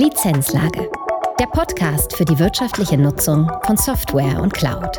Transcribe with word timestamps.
Lizenzlage. 0.00 0.90
Der 1.38 1.44
Podcast 1.44 2.16
für 2.16 2.24
die 2.24 2.38
wirtschaftliche 2.38 2.96
Nutzung 2.96 3.52
von 3.66 3.76
Software 3.76 4.40
und 4.40 4.54
Cloud. 4.54 4.96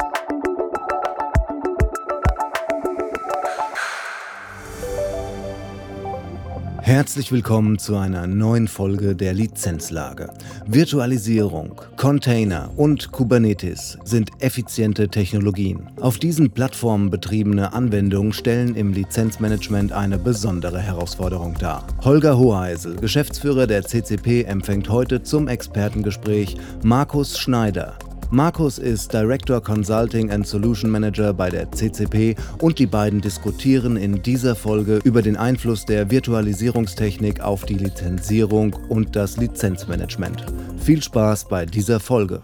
Herzlich 6.82 7.32
willkommen 7.32 7.80
zu 7.80 7.96
einer 7.96 8.28
neuen 8.28 8.68
Folge 8.68 9.16
der 9.16 9.34
Lizenzlage. 9.34 10.30
Virtualisierung, 10.68 11.82
Container 11.98 12.70
und 12.78 13.12
Kubernetes 13.12 13.98
sind 14.04 14.30
effiziente 14.40 15.10
Technologien. 15.10 15.90
Auf 16.00 16.20
diesen 16.20 16.52
Plattformen 16.52 17.10
betriebene 17.10 17.74
Anwendungen 17.74 18.32
stellen 18.32 18.76
im 18.76 18.94
Lizenzmanagement 18.94 19.92
eine 19.92 20.18
besondere 20.18 20.80
Herausforderung 20.80 21.56
dar. 21.60 21.86
Holger 22.04 22.38
Hoheisel, 22.38 22.96
Geschäftsführer 22.96 23.68
der 23.68 23.84
CCP, 23.84 24.44
empfängt 24.44 24.90
heute 24.90 25.24
zum 25.24 25.48
Expertengespräch 25.48 26.58
Markus 26.84 27.40
Schneider, 27.40 27.98
Markus 28.34 28.78
ist 28.78 29.12
Director 29.12 29.62
Consulting 29.62 30.32
and 30.32 30.48
Solution 30.48 30.90
Manager 30.90 31.34
bei 31.34 31.50
der 31.50 31.70
CCP 31.70 32.38
und 32.60 32.80
die 32.80 32.86
beiden 32.86 33.20
diskutieren 33.20 33.98
in 33.98 34.24
dieser 34.24 34.56
Folge 34.56 35.02
über 35.04 35.22
den 35.22 35.36
Einfluss 35.36 35.86
der 35.86 36.10
Virtualisierungstechnik 36.10 37.42
auf 37.42 37.66
die 37.66 37.74
Lizenzierung 37.74 38.74
und 38.88 39.18
das 39.18 39.36
Lizenzmanagement. 39.36 40.46
Viel 40.78 41.04
Spaß 41.04 41.50
bei 41.50 41.66
dieser 41.66 42.00
Folge. 42.00 42.42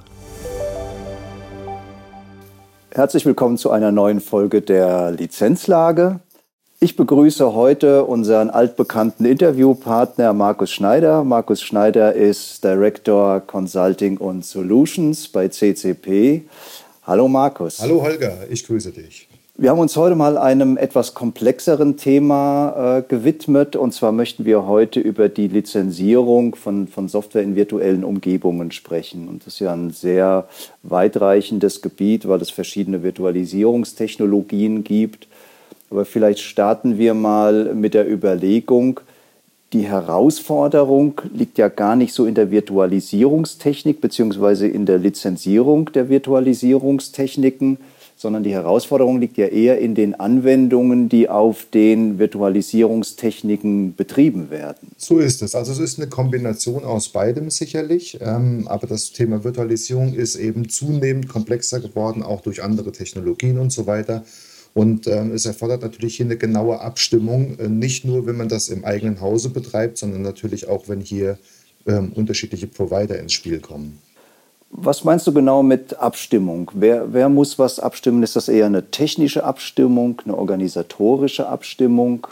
Herzlich 2.91 3.25
willkommen 3.25 3.57
zu 3.57 3.71
einer 3.71 3.93
neuen 3.93 4.19
Folge 4.19 4.61
der 4.61 5.11
Lizenzlage. 5.11 6.19
Ich 6.79 6.95
begrüße 6.95 7.55
heute 7.55 8.03
unseren 8.03 8.51
altbekannten 8.51 9.25
Interviewpartner 9.25 10.31
Markus 10.33 10.71
Schneider. 10.71 11.23
Markus 11.23 11.63
Schneider 11.63 12.13
ist 12.13 12.63
Director 12.63 13.39
Consulting 13.39 14.17
und 14.17 14.45
Solutions 14.45 15.27
bei 15.27 15.47
CCP. 15.47 16.43
Hallo 17.01 17.27
Markus. 17.27 17.81
Hallo 17.81 18.03
Holger, 18.03 18.41
ich 18.47 18.63
grüße 18.63 18.91
dich. 18.91 19.27
Wir 19.55 19.71
haben 19.71 19.79
uns 19.79 19.97
heute 19.97 20.15
mal 20.15 20.37
einem 20.37 20.77
etwas 20.77 21.15
komplexeren 21.15 21.97
Thema 21.97 22.99
äh, 22.99 23.01
gewidmet. 23.01 23.75
Und 23.75 23.95
zwar 23.95 24.11
möchten 24.11 24.45
wir 24.45 24.67
heute 24.67 24.99
über 24.99 25.29
die 25.29 25.47
Lizenzierung 25.47 26.53
von, 26.53 26.87
von 26.87 27.07
Software 27.07 27.41
in 27.41 27.55
virtuellen 27.55 28.03
Umgebungen 28.03 28.71
sprechen. 28.71 29.27
Und 29.27 29.47
das 29.47 29.55
ist 29.55 29.61
ja 29.61 29.73
ein 29.73 29.89
sehr 29.89 30.47
weitreichendes 30.83 31.81
Gebiet, 31.81 32.27
weil 32.27 32.39
es 32.39 32.51
verschiedene 32.51 33.01
Virtualisierungstechnologien 33.01 34.83
gibt 34.83 35.27
aber 35.89 36.05
vielleicht 36.05 36.39
starten 36.39 36.97
wir 36.97 37.13
mal 37.13 37.73
mit 37.73 37.93
der 37.93 38.09
Überlegung, 38.09 38.99
die 39.73 39.83
Herausforderung 39.83 41.19
liegt 41.33 41.57
ja 41.57 41.67
gar 41.67 41.97
nicht 41.97 42.13
so 42.13 42.25
in 42.25 42.35
der 42.35 42.51
Virtualisierungstechnik 42.51 43.99
beziehungsweise 43.99 44.67
in 44.67 44.85
der 44.85 44.97
Lizenzierung 44.97 45.91
der 45.91 46.07
Virtualisierungstechniken, 46.07 47.77
sondern 48.15 48.43
die 48.43 48.53
Herausforderung 48.53 49.19
liegt 49.19 49.37
ja 49.37 49.47
eher 49.47 49.77
in 49.79 49.93
den 49.93 50.15
Anwendungen, 50.15 51.09
die 51.09 51.29
auf 51.29 51.67
den 51.71 52.17
Virtualisierungstechniken 52.17 53.95
betrieben 53.95 54.49
werden. 54.49 54.89
So 54.97 55.19
ist 55.19 55.41
es. 55.41 55.53
Also 55.53 55.73
es 55.73 55.79
ist 55.79 55.99
eine 55.99 56.07
Kombination 56.07 56.85
aus 56.85 57.09
beidem 57.09 57.49
sicherlich, 57.49 58.17
ähm, 58.21 58.67
aber 58.69 58.87
das 58.87 59.11
Thema 59.11 59.43
Virtualisierung 59.43 60.13
ist 60.13 60.37
eben 60.37 60.69
zunehmend 60.69 61.27
komplexer 61.27 61.81
geworden, 61.81 62.23
auch 62.23 62.41
durch 62.41 62.63
andere 62.63 62.93
Technologien 62.93 63.59
und 63.59 63.71
so 63.71 63.85
weiter. 63.85 64.23
Und 64.73 65.07
ähm, 65.07 65.31
es 65.31 65.45
erfordert 65.45 65.81
natürlich 65.81 66.17
hier 66.17 66.25
eine 66.25 66.37
genaue 66.37 66.81
Abstimmung, 66.81 67.57
äh, 67.59 67.67
nicht 67.67 68.05
nur, 68.05 68.25
wenn 68.25 68.37
man 68.37 68.49
das 68.49 68.69
im 68.69 68.85
eigenen 68.85 69.21
Hause 69.21 69.49
betreibt, 69.49 69.97
sondern 69.97 70.21
natürlich 70.21 70.67
auch, 70.67 70.87
wenn 70.87 71.01
hier 71.01 71.37
ähm, 71.87 72.11
unterschiedliche 72.13 72.67
Provider 72.67 73.19
ins 73.19 73.33
Spiel 73.33 73.59
kommen. 73.59 73.99
Was 74.69 75.03
meinst 75.03 75.25
du 75.25 75.33
genau 75.33 75.63
mit 75.63 75.97
Abstimmung? 75.97 76.69
Wer, 76.73 77.13
wer 77.13 77.29
muss 77.29 77.57
was 77.57 77.79
abstimmen? 77.79 78.21
Ist 78.21 78.35
das 78.35 78.49
eher 78.49 78.65
eine 78.65 78.91
technische 78.91 79.43
Abstimmung, 79.43 80.21
eine 80.25 80.37
organisatorische 80.37 81.47
Abstimmung? 81.47 82.27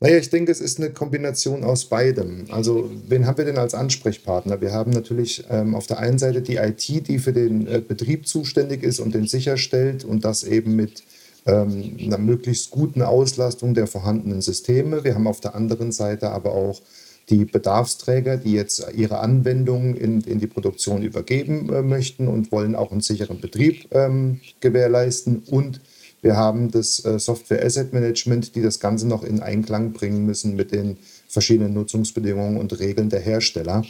Naja, 0.00 0.18
ich 0.18 0.30
denke, 0.30 0.50
es 0.50 0.60
ist 0.60 0.80
eine 0.80 0.90
Kombination 0.90 1.62
aus 1.62 1.84
beidem. 1.84 2.46
Also, 2.50 2.90
wen 3.06 3.24
haben 3.24 3.38
wir 3.38 3.44
denn 3.44 3.58
als 3.58 3.72
Ansprechpartner? 3.72 4.60
Wir 4.60 4.72
haben 4.72 4.90
natürlich 4.90 5.44
ähm, 5.48 5.76
auf 5.76 5.86
der 5.86 6.00
einen 6.00 6.18
Seite 6.18 6.42
die 6.42 6.56
IT, 6.56 7.06
die 7.06 7.20
für 7.20 7.32
den 7.32 7.68
äh, 7.68 7.80
Betrieb 7.80 8.26
zuständig 8.26 8.82
ist 8.82 8.98
und 8.98 9.14
den 9.14 9.28
sicherstellt 9.28 10.04
und 10.04 10.24
das 10.24 10.42
eben 10.42 10.74
mit 10.74 11.04
ähm, 11.46 11.96
einer 12.00 12.18
möglichst 12.18 12.70
guten 12.70 13.02
Auslastung 13.02 13.74
der 13.74 13.86
vorhandenen 13.86 14.40
Systeme. 14.40 15.04
Wir 15.04 15.14
haben 15.14 15.26
auf 15.26 15.40
der 15.40 15.54
anderen 15.54 15.92
Seite 15.92 16.30
aber 16.30 16.54
auch 16.54 16.80
die 17.28 17.44
Bedarfsträger, 17.44 18.36
die 18.36 18.52
jetzt 18.52 18.86
ihre 18.94 19.20
Anwendungen 19.20 19.96
in, 19.96 20.20
in 20.22 20.38
die 20.38 20.46
Produktion 20.46 21.02
übergeben 21.02 21.72
äh, 21.72 21.82
möchten 21.82 22.28
und 22.28 22.52
wollen 22.52 22.74
auch 22.74 22.92
einen 22.92 23.00
sicheren 23.00 23.40
Betrieb 23.40 23.86
ähm, 23.92 24.40
gewährleisten. 24.60 25.42
Und 25.50 25.80
wir 26.20 26.36
haben 26.36 26.70
das 26.70 27.04
äh, 27.04 27.18
Software 27.18 27.64
Asset 27.64 27.92
Management, 27.92 28.54
die 28.54 28.62
das 28.62 28.80
Ganze 28.80 29.08
noch 29.08 29.24
in 29.24 29.40
Einklang 29.40 29.92
bringen 29.92 30.24
müssen 30.24 30.56
mit 30.56 30.72
den 30.72 30.96
verschiedenen 31.28 31.74
Nutzungsbedingungen 31.74 32.58
und 32.58 32.78
Regeln 32.78 33.08
der 33.08 33.20
Hersteller. 33.20 33.84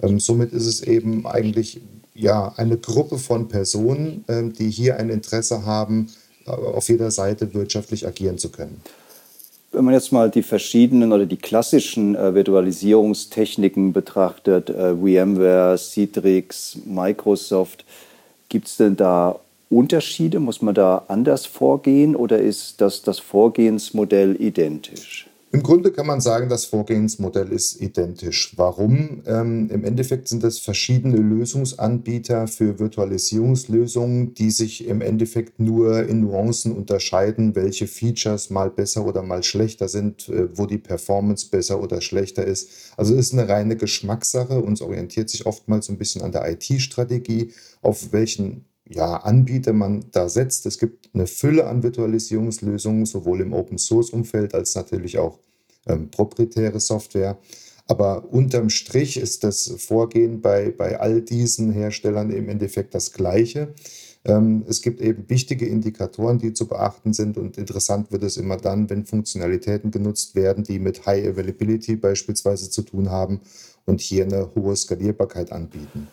Ähm, 0.00 0.20
somit 0.20 0.52
ist 0.52 0.66
es 0.66 0.82
eben 0.82 1.26
eigentlich 1.26 1.80
ja, 2.14 2.52
eine 2.56 2.76
Gruppe 2.76 3.18
von 3.18 3.48
Personen, 3.48 4.24
ähm, 4.28 4.52
die 4.52 4.70
hier 4.70 4.98
ein 4.98 5.10
Interesse 5.10 5.64
haben, 5.64 6.08
auf 6.46 6.88
jeder 6.88 7.10
Seite 7.10 7.52
wirtschaftlich 7.54 8.06
agieren 8.06 8.38
zu 8.38 8.50
können. 8.50 8.80
Wenn 9.72 9.86
man 9.86 9.94
jetzt 9.94 10.12
mal 10.12 10.30
die 10.30 10.42
verschiedenen 10.42 11.12
oder 11.12 11.24
die 11.24 11.38
klassischen 11.38 12.14
äh, 12.14 12.34
Virtualisierungstechniken 12.34 13.94
betrachtet, 13.94 14.68
äh, 14.68 14.94
VMware, 14.94 15.78
Citrix, 15.78 16.76
Microsoft, 16.84 17.86
gibt 18.50 18.68
es 18.68 18.76
denn 18.76 18.96
da 18.96 19.40
Unterschiede? 19.70 20.40
Muss 20.40 20.60
man 20.60 20.74
da 20.74 21.04
anders 21.08 21.46
vorgehen 21.46 22.14
oder 22.14 22.38
ist 22.38 22.82
das, 22.82 23.00
das 23.00 23.18
Vorgehensmodell 23.18 24.36
identisch? 24.38 25.31
Im 25.54 25.62
Grunde 25.62 25.92
kann 25.92 26.06
man 26.06 26.22
sagen, 26.22 26.48
das 26.48 26.64
Vorgehensmodell 26.64 27.52
ist 27.52 27.78
identisch. 27.78 28.54
Warum? 28.56 29.22
Ähm, 29.26 29.68
Im 29.68 29.84
Endeffekt 29.84 30.26
sind 30.26 30.42
es 30.44 30.58
verschiedene 30.58 31.18
Lösungsanbieter 31.18 32.48
für 32.48 32.78
Virtualisierungslösungen, 32.78 34.32
die 34.32 34.50
sich 34.50 34.86
im 34.86 35.02
Endeffekt 35.02 35.60
nur 35.60 36.08
in 36.08 36.22
Nuancen 36.22 36.72
unterscheiden, 36.72 37.54
welche 37.54 37.86
Features 37.86 38.48
mal 38.48 38.70
besser 38.70 39.06
oder 39.06 39.22
mal 39.22 39.42
schlechter 39.42 39.88
sind, 39.88 40.26
äh, 40.30 40.48
wo 40.56 40.64
die 40.64 40.78
Performance 40.78 41.50
besser 41.50 41.82
oder 41.82 42.00
schlechter 42.00 42.46
ist. 42.46 42.70
Also 42.96 43.12
es 43.12 43.26
ist 43.26 43.32
eine 43.34 43.46
reine 43.46 43.76
Geschmackssache 43.76 44.58
und 44.58 44.72
es 44.72 44.80
orientiert 44.80 45.28
sich 45.28 45.44
oftmals 45.44 45.90
ein 45.90 45.98
bisschen 45.98 46.22
an 46.22 46.32
der 46.32 46.50
IT-Strategie, 46.50 47.52
auf 47.82 48.10
welchen 48.12 48.64
ja, 48.88 49.16
Anbieter 49.16 49.72
man 49.72 50.04
da 50.12 50.28
setzt. 50.28 50.66
Es 50.66 50.78
gibt 50.78 51.10
eine 51.14 51.26
Fülle 51.26 51.66
an 51.66 51.82
Virtualisierungslösungen, 51.82 53.06
sowohl 53.06 53.40
im 53.40 53.52
Open-Source-Umfeld 53.52 54.54
als 54.54 54.74
natürlich 54.74 55.18
auch 55.18 55.38
ähm, 55.86 56.10
proprietäre 56.10 56.80
Software. 56.80 57.38
Aber 57.86 58.32
unterm 58.32 58.70
Strich 58.70 59.16
ist 59.16 59.44
das 59.44 59.74
Vorgehen 59.78 60.40
bei, 60.40 60.70
bei 60.70 61.00
all 61.00 61.20
diesen 61.20 61.72
Herstellern 61.72 62.30
im 62.30 62.48
Endeffekt 62.48 62.94
das 62.94 63.12
gleiche. 63.12 63.74
Ähm, 64.24 64.64
es 64.68 64.82
gibt 64.82 65.00
eben 65.00 65.28
wichtige 65.28 65.66
Indikatoren, 65.66 66.38
die 66.38 66.52
zu 66.52 66.68
beachten 66.68 67.12
sind 67.12 67.36
und 67.36 67.58
interessant 67.58 68.12
wird 68.12 68.22
es 68.22 68.36
immer 68.36 68.56
dann, 68.56 68.88
wenn 68.88 69.04
Funktionalitäten 69.04 69.90
genutzt 69.90 70.36
werden, 70.36 70.62
die 70.62 70.78
mit 70.78 71.06
High 71.06 71.26
Availability 71.26 71.96
beispielsweise 71.96 72.70
zu 72.70 72.82
tun 72.82 73.10
haben 73.10 73.40
und 73.84 74.00
hier 74.00 74.24
eine 74.24 74.54
hohe 74.54 74.76
Skalierbarkeit 74.76 75.50
anbieten. 75.50 76.08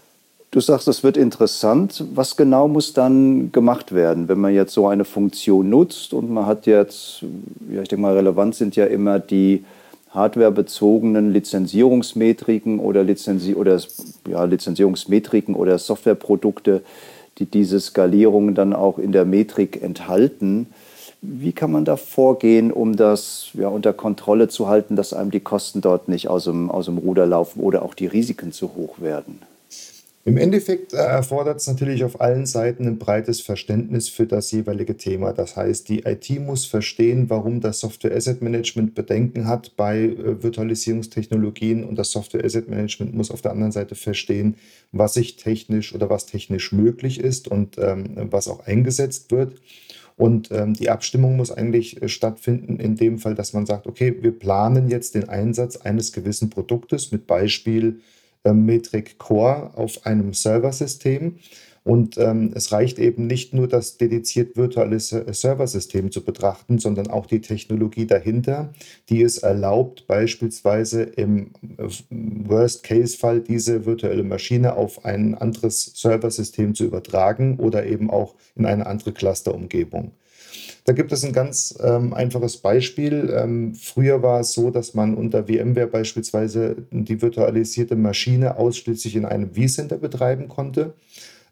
Du 0.52 0.60
sagst, 0.60 0.88
es 0.88 1.04
wird 1.04 1.16
interessant. 1.16 2.04
Was 2.16 2.36
genau 2.36 2.68
muss 2.68 2.94
dann 2.94 3.52
gemacht 3.52 3.94
werden, 3.94 4.28
wenn 4.28 4.40
man 4.40 4.52
jetzt 4.52 4.74
so 4.74 4.88
eine 4.88 5.06
Funktion 5.06 5.70
nutzt 5.70 6.12
und 6.12 6.32
man 6.32 6.48
hat 6.48 6.66
jetzt, 6.66 7.24
ja, 7.72 7.84
ich 7.84 7.88
denke 7.88 8.02
mal, 8.02 8.16
relevant 8.16 8.56
sind 8.56 8.76
ja 8.76 8.86
immer 8.86 9.20
die 9.20 9.64
hardwarebezogenen 10.10 11.32
Lizenzierungsmetriken 11.32 12.80
oder, 12.80 13.04
Lizenzi 13.04 13.54
oder 13.54 13.80
ja, 14.28 14.44
Lizenzierungsmetriken 14.44 15.54
oder 15.54 15.78
Softwareprodukte, 15.78 16.82
die 17.38 17.46
diese 17.46 17.80
Skalierung 17.80 18.56
dann 18.56 18.74
auch 18.74 18.98
in 18.98 19.12
der 19.12 19.26
Metrik 19.26 19.84
enthalten. 19.84 20.66
Wie 21.22 21.52
kann 21.52 21.72
man 21.72 21.86
da 21.86 21.96
vorgehen, 21.96 22.72
um 22.72 22.96
das 22.96 23.50
ja, 23.54 23.68
unter 23.68 23.94
Kontrolle 23.94 24.48
zu 24.48 24.68
halten, 24.68 24.96
dass 24.96 25.14
einem 25.14 25.30
die 25.30 25.42
Kosten 25.42 25.82
dort 25.82 26.08
nicht 26.08 26.28
aus 26.28 26.46
dem, 26.46 26.72
aus 26.72 26.86
dem 26.86 26.98
Ruder 26.98 27.28
laufen 27.28 27.60
oder 27.60 27.84
auch 27.84 27.94
die 27.94 28.08
Risiken 28.08 28.52
zu 28.52 28.74
hoch 28.76 29.00
werden? 29.00 29.44
Im 30.30 30.38
Endeffekt 30.38 30.94
äh, 30.94 30.98
erfordert 30.98 31.60
es 31.60 31.66
natürlich 31.66 32.04
auf 32.04 32.22
allen 32.22 32.46
Seiten 32.46 32.86
ein 32.86 33.00
breites 33.00 33.42
Verständnis 33.42 34.10
für 34.10 34.28
das 34.28 34.52
jeweilige 34.52 34.96
Thema. 34.96 35.34
Das 35.34 35.56
heißt, 35.56 35.90
die 35.90 36.02
IT 36.02 36.30
muss 36.40 36.66
verstehen, 36.66 37.32
warum 37.32 37.62
das 37.62 37.80
Software 37.80 38.16
Asset 38.16 38.40
Management 38.44 38.94
Bedenken 38.94 39.48
hat 39.48 39.76
bei 39.76 40.02
äh, 40.02 40.44
Virtualisierungstechnologien 40.44 41.84
und 41.84 41.96
das 41.96 42.12
Software 42.12 42.46
Asset 42.46 42.70
Management 42.70 43.16
muss 43.16 43.32
auf 43.32 43.42
der 43.42 43.50
anderen 43.50 43.72
Seite 43.72 43.96
verstehen, 43.96 44.58
was 44.92 45.16
sich 45.16 45.38
technisch 45.38 45.96
oder 45.96 46.12
was 46.12 46.28
technisch 46.28 46.74
möglich 46.74 47.20
ist 47.20 47.48
und 47.48 47.80
ähm, 47.80 48.28
was 48.30 48.48
auch 48.50 48.68
eingesetzt 48.68 49.32
wird. 49.32 49.60
Und 50.16 50.52
ähm, 50.52 50.76
die 50.76 50.92
Abstimmung 50.92 51.38
muss 51.38 51.52
eigentlich 51.52 52.04
äh, 52.04 52.08
stattfinden 52.08 52.78
in 52.80 52.96
dem 52.96 53.18
Fall, 53.18 53.34
dass 53.34 53.54
man 53.54 53.66
sagt, 53.66 53.88
okay, 53.88 54.16
wir 54.22 54.38
planen 54.38 54.90
jetzt 54.90 55.16
den 55.16 55.28
Einsatz 55.28 55.78
eines 55.78 56.12
gewissen 56.12 56.52
Produktes 56.52 57.12
mit 57.12 57.26
Beispiel 57.26 58.02
Metric 58.46 59.18
Core 59.18 59.72
auf 59.76 60.06
einem 60.06 60.34
Serversystem. 60.34 61.36
Und 61.84 62.18
ähm, 62.18 62.52
es 62.54 62.72
reicht 62.72 63.00
eben 63.00 63.26
nicht 63.26 63.54
nur, 63.54 63.68
das 63.68 63.98
dediziert 63.98 64.58
virtuelle 64.58 65.00
Serversystem 65.00 66.12
zu 66.12 66.24
betrachten, 66.24 66.78
sondern 66.78 67.08
auch 67.08 67.26
die 67.26 67.42
Technologie 67.42 68.06
dahinter, 68.06 68.74
die 69.10 69.24
es 69.24 69.40
erlaubt, 69.40 70.06
beispielsweise 70.06 71.04
im 71.04 71.52
äh, 71.78 71.88
Worst-Case-Fall 72.10 73.42
diese 73.42 73.86
virtuelle 73.86 74.24
Maschine 74.24 74.76
auf 74.76 75.06
ein 75.06 75.36
anderes 75.36 75.94
Serversystem 75.96 76.76
zu 76.76 76.86
übertragen 76.86 77.58
oder 77.60 77.86
eben 77.86 78.12
auch 78.12 78.36
in 78.56 78.66
eine 78.66 78.86
andere 78.86 79.14
Clusterumgebung. 79.14 80.12
Da 80.86 80.94
gibt 80.94 81.12
es 81.12 81.24
ein 81.24 81.34
ganz 81.34 81.78
ähm, 81.84 82.14
einfaches 82.14 82.58
Beispiel. 82.58 83.34
Ähm, 83.36 83.76
früher 83.76 84.22
war 84.24 84.40
es 84.40 84.54
so, 84.54 84.72
dass 84.72 84.94
man 84.94 85.16
unter 85.16 85.46
VMware 85.46 85.88
beispielsweise 85.88 86.78
die 86.92 87.22
virtualisierte 87.22 87.96
Maschine 87.96 88.58
ausschließlich 88.58 89.16
in 89.16 89.26
einem 89.26 89.52
vCenter 89.54 89.98
betreiben 89.98 90.48
konnte. 90.48 90.94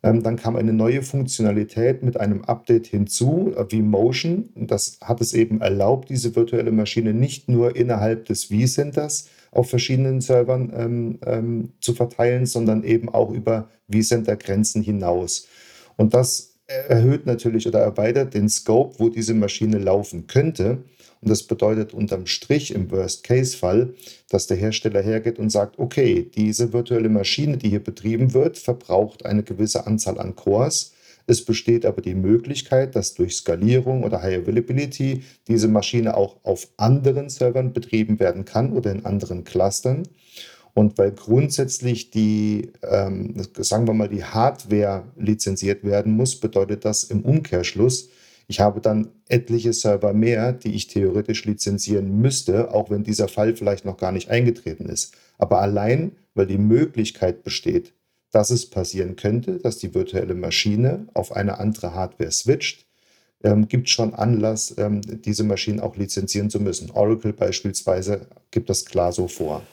Ähm, 0.03 0.21
dann 0.23 0.35
kam 0.35 0.55
eine 0.55 0.73
neue 0.73 1.01
Funktionalität 1.01 2.03
mit 2.03 2.19
einem 2.19 2.43
Update 2.45 2.87
hinzu, 2.87 3.53
äh, 3.55 3.65
wie 3.69 3.81
Motion. 3.81 4.49
Das 4.55 4.99
hat 5.01 5.21
es 5.21 5.33
eben 5.33 5.61
erlaubt, 5.61 6.09
diese 6.09 6.35
virtuelle 6.35 6.71
Maschine 6.71 7.13
nicht 7.13 7.49
nur 7.49 7.75
innerhalb 7.75 8.25
des 8.25 8.45
vCenters 8.45 9.27
auf 9.51 9.69
verschiedenen 9.69 10.21
Servern 10.21 10.71
ähm, 10.75 11.19
ähm, 11.25 11.69
zu 11.81 11.93
verteilen, 11.93 12.45
sondern 12.45 12.83
eben 12.83 13.09
auch 13.09 13.31
über 13.31 13.69
vCenter-Grenzen 13.89 14.83
hinaus. 14.83 15.47
Und 15.95 16.13
das 16.13 16.46
erhöht 16.67 17.25
natürlich 17.25 17.67
oder 17.67 17.79
erweitert 17.79 18.33
den 18.33 18.49
Scope, 18.49 18.99
wo 18.99 19.09
diese 19.09 19.33
Maschine 19.33 19.77
laufen 19.77 20.27
könnte. 20.27 20.83
Und 21.21 21.29
das 21.29 21.43
bedeutet 21.43 21.93
unterm 21.93 22.27
Strich 22.27 22.73
im 22.73 22.91
Worst-Case-Fall, 22.91 23.93
dass 24.29 24.47
der 24.47 24.57
Hersteller 24.57 25.01
hergeht 25.01 25.39
und 25.39 25.49
sagt, 25.49 25.79
okay, 25.79 26.29
diese 26.35 26.73
virtuelle 26.73 27.09
Maschine, 27.09 27.57
die 27.57 27.69
hier 27.69 27.83
betrieben 27.83 28.33
wird, 28.33 28.57
verbraucht 28.57 29.25
eine 29.25 29.43
gewisse 29.43 29.87
Anzahl 29.87 30.19
an 30.19 30.35
Cores. 30.35 30.93
Es 31.25 31.43
besteht 31.43 31.85
aber 31.85 32.01
die 32.01 32.15
Möglichkeit, 32.15 32.95
dass 32.95 33.15
durch 33.15 33.35
Skalierung 33.35 34.03
oder 34.03 34.21
High 34.21 34.43
Availability 34.43 35.23
diese 35.47 35.67
Maschine 35.67 36.15
auch 36.15 36.37
auf 36.43 36.67
anderen 36.77 37.29
Servern 37.29 37.73
betrieben 37.73 38.19
werden 38.19 38.45
kann 38.45 38.71
oder 38.71 38.91
in 38.91 39.05
anderen 39.05 39.43
Clustern. 39.43 40.03
Und 40.77 40.95
weil 40.99 41.11
grundsätzlich 41.11 42.11
die, 42.11 42.71
ähm, 42.83 43.33
sagen 43.57 43.87
wir 43.87 43.95
mal, 43.95 44.09
die 44.09 44.23
Hardware 44.23 45.05
lizenziert 45.17 45.83
werden 45.83 46.13
muss, 46.13 46.39
bedeutet 46.39 46.85
das 46.85 47.03
im 47.03 47.25
Umkehrschluss, 47.25 48.09
ich 48.47 48.59
habe 48.59 48.79
dann 48.79 49.07
etliche 49.27 49.73
Server 49.73 50.13
mehr, 50.13 50.53
die 50.53 50.75
ich 50.75 50.85
theoretisch 50.85 51.45
lizenzieren 51.45 52.21
müsste, 52.21 52.75
auch 52.75 52.91
wenn 52.91 53.03
dieser 53.03 53.27
Fall 53.27 53.55
vielleicht 53.55 53.85
noch 53.85 53.97
gar 53.97 54.11
nicht 54.11 54.29
eingetreten 54.29 54.87
ist. 54.87 55.15
Aber 55.39 55.61
allein, 55.61 56.11
weil 56.35 56.45
die 56.45 56.59
Möglichkeit 56.59 57.43
besteht, 57.43 57.93
dass 58.31 58.51
es 58.51 58.69
passieren 58.69 59.15
könnte, 59.15 59.57
dass 59.57 59.79
die 59.79 59.95
virtuelle 59.95 60.35
Maschine 60.35 61.07
auf 61.15 61.31
eine 61.31 61.59
andere 61.59 61.95
Hardware 61.95 62.29
switcht, 62.29 62.85
ähm, 63.43 63.67
gibt 63.67 63.89
schon 63.89 64.13
Anlass, 64.13 64.75
ähm, 64.77 65.01
diese 65.01 65.43
Maschinen 65.43 65.79
auch 65.79 65.95
lizenzieren 65.97 66.51
zu 66.51 66.59
müssen. 66.59 66.91
Oracle 66.91 67.33
beispielsweise 67.33 68.27
gibt 68.51 68.69
das 68.69 68.85
klar 68.85 69.11
so 69.11 69.27
vor. 69.27 69.63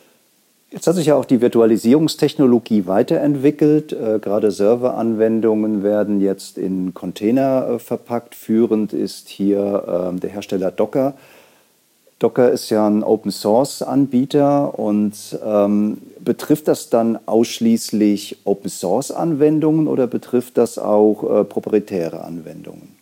Jetzt 0.75 0.89
hat 0.89 0.97
sich 0.97 1.07
ja 1.07 1.15
auch 1.15 1.25
die 1.25 1.41
Virtualisierungstechnologie 1.41 2.89
weiterentwickelt. 2.89 3.93
Äh, 3.93 4.19
gerade 4.19 4.51
Serveranwendungen 4.51 5.85
werden 5.85 6.21
jetzt 6.21 6.59
in 6.59 6.93
Container 6.93 7.69
äh, 7.69 7.79
verpackt. 7.79 8.35
Führend 8.35 8.93
ist 8.93 9.29
hier 9.29 10.11
äh, 10.13 10.19
der 10.19 10.31
Hersteller 10.31 10.73
Docker. 10.73 11.15
Docker 12.19 12.51
ist 12.51 12.71
ja 12.71 12.89
ein 12.89 13.05
Open 13.05 13.31
Source 13.31 13.83
Anbieter 13.83 14.77
und 14.77 15.15
ähm, 15.47 15.99
betrifft 16.19 16.67
das 16.67 16.91
dann 16.91 17.21
ausschließlich 17.25 18.39
Open 18.45 18.69
Source 18.69 19.13
Anwendungen 19.13 19.87
oder 19.87 20.09
betrifft 20.09 20.59
das 20.59 20.79
auch 20.79 21.23
äh, 21.23 21.45
proprietäre 21.45 22.25
Anwendungen? 22.25 22.97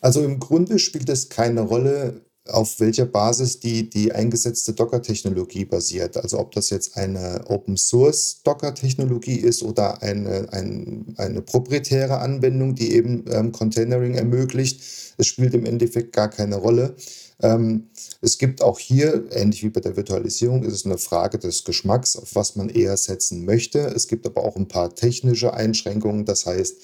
Also 0.00 0.22
im 0.22 0.38
Grunde 0.38 0.78
spielt 0.78 1.08
es 1.08 1.28
keine 1.28 1.62
Rolle, 1.62 2.20
auf 2.48 2.80
welcher 2.80 3.06
Basis 3.06 3.60
die, 3.60 3.88
die 3.88 4.12
eingesetzte 4.12 4.72
Docker-Technologie 4.72 5.64
basiert. 5.64 6.16
Also 6.16 6.38
ob 6.38 6.52
das 6.52 6.70
jetzt 6.70 6.96
eine 6.96 7.44
Open-Source-Docker-Technologie 7.48 9.36
ist 9.36 9.62
oder 9.62 10.02
eine, 10.02 10.48
ein, 10.52 11.14
eine 11.16 11.42
proprietäre 11.42 12.18
Anwendung, 12.18 12.74
die 12.74 12.92
eben 12.92 13.24
ähm, 13.30 13.52
Containering 13.52 14.14
ermöglicht. 14.14 14.80
Es 15.18 15.26
spielt 15.26 15.54
im 15.54 15.64
Endeffekt 15.64 16.12
gar 16.12 16.28
keine 16.28 16.56
Rolle. 16.56 16.96
Ähm, 17.42 17.90
es 18.22 18.38
gibt 18.38 18.62
auch 18.62 18.78
hier, 18.78 19.24
ähnlich 19.30 19.62
wie 19.62 19.68
bei 19.68 19.80
der 19.80 19.96
Virtualisierung, 19.96 20.64
ist 20.64 20.72
es 20.72 20.86
eine 20.86 20.98
Frage 20.98 21.38
des 21.38 21.64
Geschmacks, 21.64 22.16
auf 22.16 22.34
was 22.34 22.56
man 22.56 22.68
eher 22.68 22.96
setzen 22.96 23.44
möchte. 23.44 23.80
Es 23.80 24.08
gibt 24.08 24.26
aber 24.26 24.44
auch 24.44 24.56
ein 24.56 24.68
paar 24.68 24.94
technische 24.94 25.52
Einschränkungen. 25.52 26.24
Das 26.24 26.46
heißt, 26.46 26.76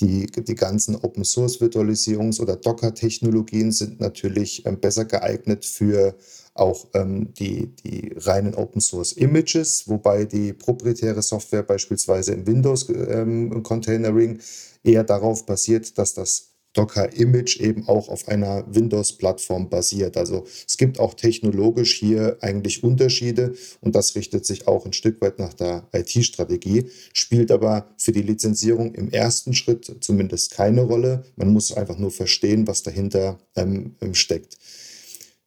die, 0.00 0.26
die 0.26 0.54
ganzen 0.54 0.96
Open 0.96 1.24
Source 1.24 1.60
Virtualisierungs- 1.60 2.40
oder 2.40 2.56
Docker-Technologien 2.56 3.72
sind 3.72 4.00
natürlich 4.00 4.64
ähm, 4.66 4.80
besser 4.80 5.04
geeignet 5.04 5.64
für 5.64 6.16
auch 6.54 6.88
ähm, 6.94 7.32
die, 7.34 7.74
die 7.76 8.12
reinen 8.16 8.54
Open 8.54 8.80
Source 8.80 9.12
Images, 9.12 9.88
wobei 9.88 10.24
die 10.24 10.52
proprietäre 10.52 11.22
Software 11.22 11.62
beispielsweise 11.62 12.32
im 12.32 12.46
Windows 12.46 12.88
ähm, 12.88 13.62
Containering 13.62 14.40
eher 14.82 15.04
darauf 15.04 15.46
basiert, 15.46 15.96
dass 15.98 16.14
das 16.14 16.49
Docker-Image 16.74 17.60
eben 17.60 17.88
auch 17.88 18.08
auf 18.08 18.28
einer 18.28 18.64
Windows-Plattform 18.72 19.68
basiert. 19.68 20.16
Also 20.16 20.44
es 20.66 20.76
gibt 20.76 21.00
auch 21.00 21.14
technologisch 21.14 21.98
hier 21.98 22.38
eigentlich 22.40 22.84
Unterschiede 22.84 23.54
und 23.80 23.94
das 23.94 24.14
richtet 24.14 24.46
sich 24.46 24.68
auch 24.68 24.86
ein 24.86 24.92
Stück 24.92 25.20
weit 25.20 25.38
nach 25.38 25.54
der 25.54 25.88
IT-Strategie, 25.92 26.90
spielt 27.12 27.50
aber 27.50 27.88
für 27.96 28.12
die 28.12 28.22
Lizenzierung 28.22 28.94
im 28.94 29.10
ersten 29.10 29.52
Schritt 29.52 29.96
zumindest 30.00 30.52
keine 30.52 30.82
Rolle. 30.82 31.24
Man 31.36 31.52
muss 31.52 31.72
einfach 31.72 31.98
nur 31.98 32.10
verstehen, 32.10 32.66
was 32.66 32.82
dahinter 32.82 33.38
ähm, 33.56 33.96
steckt. 34.12 34.56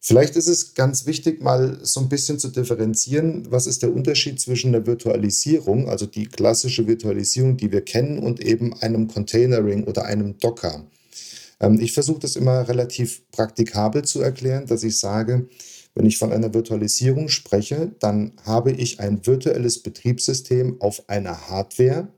Vielleicht 0.06 0.36
ist 0.36 0.48
es 0.48 0.74
ganz 0.74 1.06
wichtig, 1.06 1.40
mal 1.42 1.78
so 1.80 1.98
ein 2.00 2.10
bisschen 2.10 2.38
zu 2.38 2.48
differenzieren, 2.48 3.50
was 3.50 3.66
ist 3.66 3.82
der 3.82 3.94
Unterschied 3.94 4.38
zwischen 4.38 4.72
der 4.72 4.86
Virtualisierung, 4.86 5.88
also 5.88 6.04
die 6.04 6.26
klassische 6.26 6.86
Virtualisierung, 6.86 7.56
die 7.56 7.72
wir 7.72 7.80
kennen, 7.80 8.18
und 8.18 8.38
eben 8.44 8.74
einem 8.74 9.08
Containering 9.08 9.84
oder 9.84 10.04
einem 10.04 10.36
Docker. 10.36 10.84
Ähm, 11.64 11.80
ich 11.80 11.92
versuche 11.92 12.20
das 12.20 12.36
immer 12.36 12.68
relativ 12.68 13.22
praktikabel 13.30 14.02
zu 14.02 14.20
erklären, 14.20 14.66
dass 14.66 14.82
ich 14.82 14.98
sage, 14.98 15.48
wenn 15.94 16.06
ich 16.06 16.18
von 16.18 16.32
einer 16.32 16.52
Virtualisierung 16.52 17.28
spreche, 17.28 17.92
dann 18.00 18.32
habe 18.44 18.72
ich 18.72 19.00
ein 19.00 19.24
virtuelles 19.26 19.82
Betriebssystem 19.82 20.80
auf 20.80 21.08
einer 21.08 21.48
Hardware, 21.48 22.08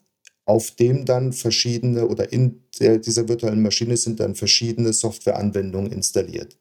auf 0.46 0.70
dem 0.70 1.04
dann 1.04 1.32
verschiedene 1.32 2.06
oder 2.06 2.32
in 2.32 2.62
dieser 2.78 3.28
virtuellen 3.28 3.62
Maschine 3.62 3.96
sind 3.96 4.20
dann 4.20 4.34
verschiedene 4.34 4.92
Softwareanwendungen 4.92 5.92
installiert. 5.92 6.56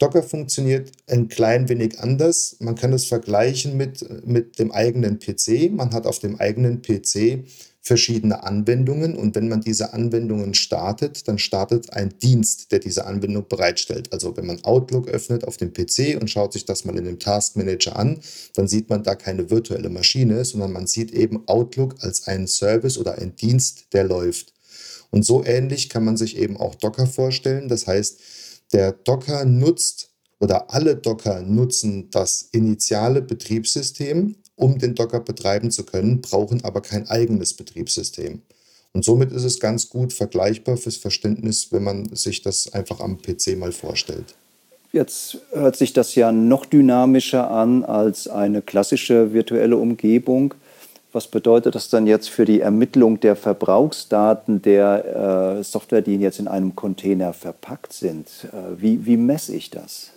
Docker 0.00 0.22
funktioniert 0.22 0.90
ein 1.06 1.28
klein 1.28 1.68
wenig 1.68 2.00
anders. 2.00 2.56
Man 2.58 2.74
kann 2.74 2.92
es 2.92 3.04
vergleichen 3.04 3.76
mit, 3.76 4.26
mit 4.26 4.58
dem 4.58 4.72
eigenen 4.72 5.20
PC. 5.20 5.70
Man 5.70 5.92
hat 5.92 6.06
auf 6.06 6.18
dem 6.18 6.40
eigenen 6.40 6.82
PC 6.82 7.44
verschiedene 7.86 8.42
Anwendungen 8.42 9.14
und 9.14 9.34
wenn 9.34 9.48
man 9.48 9.60
diese 9.60 9.92
Anwendungen 9.92 10.54
startet, 10.54 11.28
dann 11.28 11.38
startet 11.38 11.92
ein 11.92 12.18
Dienst, 12.18 12.72
der 12.72 12.78
diese 12.78 13.04
Anwendung 13.04 13.46
bereitstellt. 13.46 14.10
Also 14.10 14.34
wenn 14.38 14.46
man 14.46 14.64
Outlook 14.64 15.06
öffnet 15.08 15.46
auf 15.46 15.58
dem 15.58 15.74
PC 15.74 16.18
und 16.18 16.30
schaut 16.30 16.54
sich 16.54 16.64
das 16.64 16.86
mal 16.86 16.96
in 16.96 17.04
dem 17.04 17.18
Task 17.18 17.56
Manager 17.56 17.96
an, 17.96 18.20
dann 18.54 18.68
sieht 18.68 18.88
man 18.88 19.02
da 19.02 19.14
keine 19.14 19.50
virtuelle 19.50 19.90
Maschine, 19.90 20.46
sondern 20.46 20.72
man 20.72 20.86
sieht 20.86 21.12
eben 21.12 21.46
Outlook 21.46 21.96
als 22.00 22.26
einen 22.26 22.46
Service 22.46 22.96
oder 22.96 23.18
einen 23.18 23.36
Dienst, 23.36 23.92
der 23.92 24.04
läuft. 24.04 24.54
Und 25.10 25.26
so 25.26 25.44
ähnlich 25.44 25.90
kann 25.90 26.06
man 26.06 26.16
sich 26.16 26.38
eben 26.38 26.56
auch 26.56 26.74
Docker 26.76 27.06
vorstellen. 27.06 27.68
Das 27.68 27.86
heißt, 27.86 28.18
der 28.72 28.92
Docker 28.92 29.44
nutzt 29.44 30.08
oder 30.40 30.72
alle 30.72 30.96
Docker 30.96 31.42
nutzen 31.42 32.08
das 32.10 32.48
initiale 32.50 33.20
Betriebssystem 33.20 34.36
um 34.56 34.78
den 34.78 34.94
Docker 34.94 35.20
betreiben 35.20 35.70
zu 35.70 35.84
können, 35.84 36.20
brauchen 36.20 36.64
aber 36.64 36.80
kein 36.80 37.08
eigenes 37.08 37.54
Betriebssystem. 37.54 38.42
Und 38.92 39.04
somit 39.04 39.32
ist 39.32 39.44
es 39.44 39.58
ganz 39.58 39.88
gut 39.88 40.12
vergleichbar 40.12 40.76
fürs 40.76 40.96
Verständnis, 40.96 41.72
wenn 41.72 41.82
man 41.82 42.14
sich 42.14 42.42
das 42.42 42.72
einfach 42.72 43.00
am 43.00 43.18
PC 43.20 43.56
mal 43.58 43.72
vorstellt. 43.72 44.34
Jetzt 44.92 45.38
hört 45.50 45.74
sich 45.74 45.92
das 45.92 46.14
ja 46.14 46.30
noch 46.30 46.66
dynamischer 46.66 47.50
an 47.50 47.84
als 47.84 48.28
eine 48.28 48.62
klassische 48.62 49.32
virtuelle 49.32 49.76
Umgebung. 49.76 50.54
Was 51.12 51.26
bedeutet 51.26 51.74
das 51.74 51.88
dann 51.88 52.06
jetzt 52.06 52.30
für 52.30 52.44
die 52.44 52.60
Ermittlung 52.60 53.18
der 53.18 53.34
Verbrauchsdaten 53.34 54.62
der 54.62 55.58
äh, 55.58 55.64
Software, 55.64 56.02
die 56.02 56.14
jetzt 56.16 56.38
in 56.38 56.46
einem 56.46 56.76
Container 56.76 57.32
verpackt 57.32 57.92
sind? 57.92 58.28
Äh, 58.52 58.80
wie, 58.80 59.04
wie 59.04 59.16
messe 59.16 59.56
ich 59.56 59.70
das? 59.70 60.10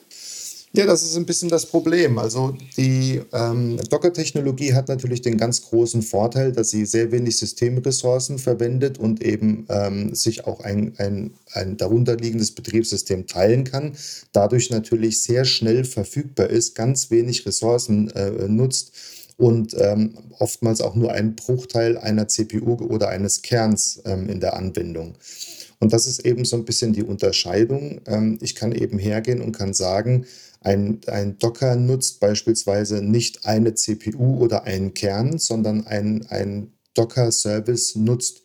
Ja, 0.74 0.86
das 0.86 1.02
ist 1.02 1.16
ein 1.16 1.26
bisschen 1.26 1.50
das 1.50 1.66
Problem. 1.66 2.18
Also 2.20 2.56
die 2.76 3.22
ähm, 3.34 3.78
Docker-Technologie 3.90 4.74
hat 4.74 4.90
natürlich 4.90 5.22
den 5.22 5.38
ganz 5.38 5.62
großen 5.62 6.02
Vorteil, 6.02 6.52
dass 6.52 6.70
sie 6.70 6.86
sehr 6.86 7.12
wenig 7.12 7.38
Systemressourcen 7.38 8.38
verwendet 8.38 8.98
und 9.00 9.24
eben 9.24 9.66
ähm, 9.70 10.14
sich 10.14 10.46
auch 10.46 10.60
ein, 10.60 10.94
ein, 10.98 11.32
ein 11.54 11.78
darunterliegendes 11.78 12.52
Betriebssystem 12.52 13.28
teilen 13.28 13.64
kann. 13.64 13.94
Dadurch 14.34 14.70
natürlich 14.70 15.24
sehr 15.24 15.46
schnell 15.46 15.86
verfügbar 15.86 16.50
ist, 16.50 16.76
ganz 16.76 17.10
wenig 17.10 17.46
Ressourcen 17.46 18.10
äh, 18.12 18.48
nutzt 18.48 18.92
und 19.38 19.74
ähm, 19.80 20.18
oftmals 20.38 20.82
auch 20.82 20.96
nur 20.96 21.14
ein 21.14 21.36
Bruchteil 21.36 21.98
einer 21.98 22.28
CPU 22.28 22.74
oder 22.74 23.08
eines 23.08 23.42
Kerns 23.42 24.02
ähm, 24.06 24.28
in 24.30 24.42
der 24.42 24.56
Anwendung. 24.56 25.16
Und 25.80 25.94
das 25.94 26.08
ist 26.08 26.26
eben 26.26 26.44
so 26.44 26.58
ein 26.58 26.66
bisschen 26.66 26.94
die 26.94 27.04
Unterscheidung. 27.04 28.02
Ähm, 28.08 28.38
ich 28.42 28.56
kann 28.56 28.72
eben 28.72 28.98
hergehen 28.98 29.42
und 29.42 29.52
kann 29.54 29.74
sagen, 29.74 30.26
ein, 30.68 31.00
ein 31.08 31.38
Docker 31.40 31.78
nutzt 31.78 32.20
beispielsweise 32.20 33.02
nicht 33.02 33.46
eine 33.46 33.74
CPU 33.74 34.40
oder 34.44 34.66
einen 34.66 34.94
Kern, 34.94 35.38
sondern 35.38 35.88
ein, 35.88 36.26
ein 36.28 36.74
Docker-Service 36.94 37.96
nutzt 37.96 38.42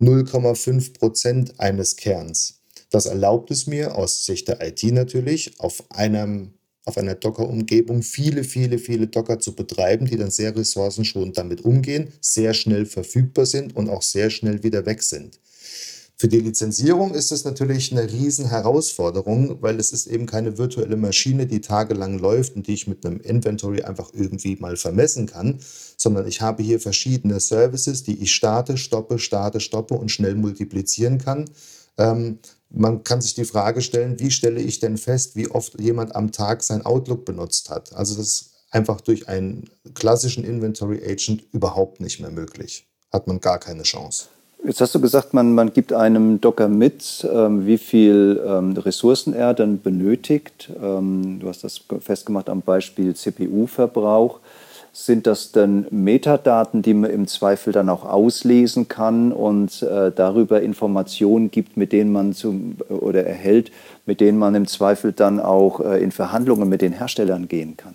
0,5 0.00 0.96
Prozent 0.96 1.58
eines 1.58 1.96
Kerns. 1.96 2.60
Das 2.90 3.06
erlaubt 3.06 3.50
es 3.50 3.66
mir 3.66 3.96
aus 3.96 4.24
Sicht 4.24 4.46
der 4.46 4.64
IT 4.64 4.84
natürlich, 4.84 5.58
auf 5.58 5.84
einem 5.90 6.54
auf 6.84 6.96
einer 6.96 7.16
Docker-Umgebung 7.16 8.02
viele, 8.02 8.44
viele, 8.44 8.78
viele 8.78 9.08
Docker 9.08 9.38
zu 9.38 9.54
betreiben, 9.54 10.06
die 10.06 10.16
dann 10.16 10.30
sehr 10.30 10.56
ressourcenschonend 10.56 11.36
damit 11.36 11.60
umgehen, 11.60 12.14
sehr 12.22 12.54
schnell 12.54 12.86
verfügbar 12.86 13.44
sind 13.44 13.76
und 13.76 13.90
auch 13.90 14.00
sehr 14.00 14.30
schnell 14.30 14.62
wieder 14.62 14.86
weg 14.86 15.02
sind. 15.02 15.38
Für 16.20 16.26
die 16.26 16.40
Lizenzierung 16.40 17.14
ist 17.14 17.30
es 17.30 17.44
natürlich 17.44 17.92
eine 17.92 18.10
riesen 18.10 18.48
Herausforderung, 18.48 19.62
weil 19.62 19.78
es 19.78 19.92
ist 19.92 20.08
eben 20.08 20.26
keine 20.26 20.58
virtuelle 20.58 20.96
Maschine, 20.96 21.46
die 21.46 21.60
tagelang 21.60 22.18
läuft 22.18 22.56
und 22.56 22.66
die 22.66 22.74
ich 22.74 22.88
mit 22.88 23.06
einem 23.06 23.20
Inventory 23.20 23.82
einfach 23.82 24.10
irgendwie 24.12 24.56
mal 24.56 24.76
vermessen 24.76 25.26
kann, 25.26 25.60
sondern 25.96 26.26
ich 26.26 26.40
habe 26.40 26.64
hier 26.64 26.80
verschiedene 26.80 27.38
Services, 27.38 28.02
die 28.02 28.20
ich 28.20 28.34
starte, 28.34 28.76
stoppe, 28.76 29.20
starte, 29.20 29.60
stoppe 29.60 29.94
und 29.94 30.10
schnell 30.10 30.34
multiplizieren 30.34 31.18
kann. 31.18 31.48
Ähm, 31.98 32.40
man 32.68 33.04
kann 33.04 33.20
sich 33.20 33.34
die 33.34 33.44
Frage 33.44 33.80
stellen, 33.80 34.18
wie 34.18 34.32
stelle 34.32 34.60
ich 34.60 34.80
denn 34.80 34.98
fest, 34.98 35.36
wie 35.36 35.48
oft 35.48 35.80
jemand 35.80 36.16
am 36.16 36.32
Tag 36.32 36.64
sein 36.64 36.84
Outlook 36.84 37.26
benutzt 37.26 37.70
hat? 37.70 37.92
Also 37.92 38.16
das 38.16 38.26
ist 38.26 38.50
einfach 38.72 39.00
durch 39.00 39.28
einen 39.28 39.70
klassischen 39.94 40.42
Inventory 40.42 41.00
Agent 41.00 41.44
überhaupt 41.52 42.00
nicht 42.00 42.18
mehr 42.18 42.32
möglich. 42.32 42.88
Hat 43.12 43.28
man 43.28 43.38
gar 43.38 43.60
keine 43.60 43.84
Chance. 43.84 44.24
Jetzt 44.64 44.80
hast 44.80 44.94
du 44.94 45.00
gesagt, 45.00 45.34
man, 45.34 45.54
man 45.54 45.72
gibt 45.72 45.92
einem 45.92 46.40
Docker 46.40 46.68
mit, 46.68 47.26
ähm, 47.32 47.64
wie 47.64 47.78
viel 47.78 48.42
ähm, 48.44 48.76
Ressourcen 48.76 49.32
er 49.32 49.54
dann 49.54 49.80
benötigt. 49.80 50.70
Ähm, 50.82 51.38
du 51.40 51.48
hast 51.48 51.62
das 51.62 51.80
festgemacht 52.00 52.48
am 52.48 52.62
Beispiel 52.62 53.14
CPU-Verbrauch. 53.14 54.40
Sind 54.92 55.28
das 55.28 55.52
dann 55.52 55.86
Metadaten, 55.90 56.82
die 56.82 56.92
man 56.92 57.10
im 57.10 57.28
Zweifel 57.28 57.72
dann 57.72 57.88
auch 57.88 58.04
auslesen 58.04 58.88
kann 58.88 59.32
und 59.32 59.80
äh, 59.82 60.10
darüber 60.10 60.60
Informationen 60.60 61.52
gibt, 61.52 61.76
mit 61.76 61.92
denen 61.92 62.10
man 62.10 62.32
zum, 62.32 62.78
oder 62.88 63.24
erhält, 63.24 63.70
mit 64.06 64.20
denen 64.20 64.38
man 64.38 64.56
im 64.56 64.66
Zweifel 64.66 65.12
dann 65.12 65.38
auch 65.38 65.78
äh, 65.78 66.02
in 66.02 66.10
Verhandlungen 66.10 66.68
mit 66.68 66.82
den 66.82 66.94
Herstellern 66.94 67.46
gehen 67.46 67.76
kann? 67.76 67.94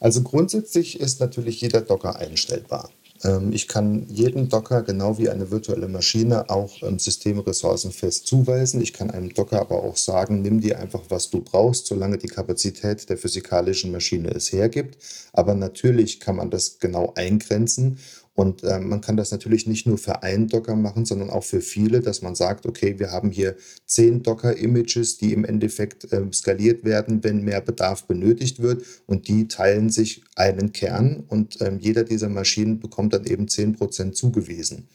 Also 0.00 0.22
grundsätzlich 0.22 0.98
ist 0.98 1.20
natürlich 1.20 1.60
jeder 1.60 1.82
Docker 1.82 2.16
einstellbar. 2.16 2.90
Ähm, 3.24 3.52
ich 3.52 3.66
kann 3.66 4.06
jedem 4.08 4.48
Docker 4.48 4.82
genau 4.82 5.18
wie 5.18 5.30
eine 5.30 5.50
virtuelle 5.50 5.88
Maschine 5.88 6.50
auch 6.50 6.82
ähm, 6.82 6.98
Systemressourcen 6.98 7.92
fest 7.92 8.26
zuweisen. 8.26 8.80
Ich 8.80 8.92
kann 8.92 9.10
einem 9.10 9.32
Docker 9.32 9.60
aber 9.60 9.82
auch 9.82 9.96
sagen, 9.96 10.42
nimm 10.42 10.60
dir 10.60 10.78
einfach, 10.78 11.02
was 11.08 11.30
du 11.30 11.40
brauchst, 11.40 11.86
solange 11.86 12.18
die 12.18 12.28
Kapazität 12.28 13.08
der 13.08 13.16
physikalischen 13.16 13.90
Maschine 13.90 14.30
es 14.30 14.52
hergibt. 14.52 14.98
Aber 15.32 15.54
natürlich 15.54 16.20
kann 16.20 16.36
man 16.36 16.50
das 16.50 16.78
genau 16.78 17.12
eingrenzen 17.16 17.98
und 18.34 18.64
äh, 18.64 18.80
man 18.80 19.00
kann 19.00 19.16
das 19.16 19.30
natürlich 19.30 19.66
nicht 19.68 19.86
nur 19.86 19.96
für 19.96 20.24
einen 20.24 20.48
Docker 20.48 20.74
machen, 20.74 21.04
sondern 21.04 21.30
auch 21.30 21.44
für 21.44 21.60
viele, 21.60 22.00
dass 22.00 22.20
man 22.20 22.34
sagt, 22.34 22.66
okay, 22.66 22.98
wir 22.98 23.12
haben 23.12 23.30
hier 23.30 23.56
zehn 23.86 24.24
Docker-Images, 24.24 25.18
die 25.18 25.32
im 25.32 25.44
Endeffekt 25.44 26.12
äh, 26.12 26.20
skaliert 26.32 26.84
werden, 26.84 27.22
wenn 27.22 27.44
mehr 27.44 27.60
Bedarf 27.60 28.06
benötigt 28.06 28.60
wird. 28.60 28.82
Und 29.06 29.28
die 29.28 29.46
teilen 29.46 29.88
sich 29.88 30.24
einen 30.34 30.72
Kern 30.72 31.22
und 31.28 31.60
äh, 31.60 31.76
jeder 31.78 32.02
dieser 32.02 32.28
Maschinen 32.28 32.80
bekommt 32.80 33.14
dann 33.14 33.24
eben 33.24 33.46
10% 33.46 34.12
zugewiesen. 34.12 34.88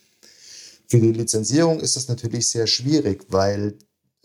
Für 0.88 1.00
die 1.00 1.14
Lizenzierung 1.14 1.80
ist 1.80 1.96
das 1.96 2.10
natürlich 2.10 2.50
sehr 2.50 2.68
schwierig, 2.68 3.26
weil 3.30 3.76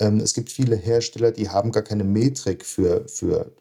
ähm, 0.01 0.19
es 0.19 0.35
gibt 0.35 0.51
viele 0.51 0.75
Hersteller, 0.75 1.31
die 1.31 1.51
haben 1.51 1.71
gar 1.71 1.85
keine 1.85 2.05
Metrik 2.05 2.65
für, 2.65 3.07
für 3.07 3.55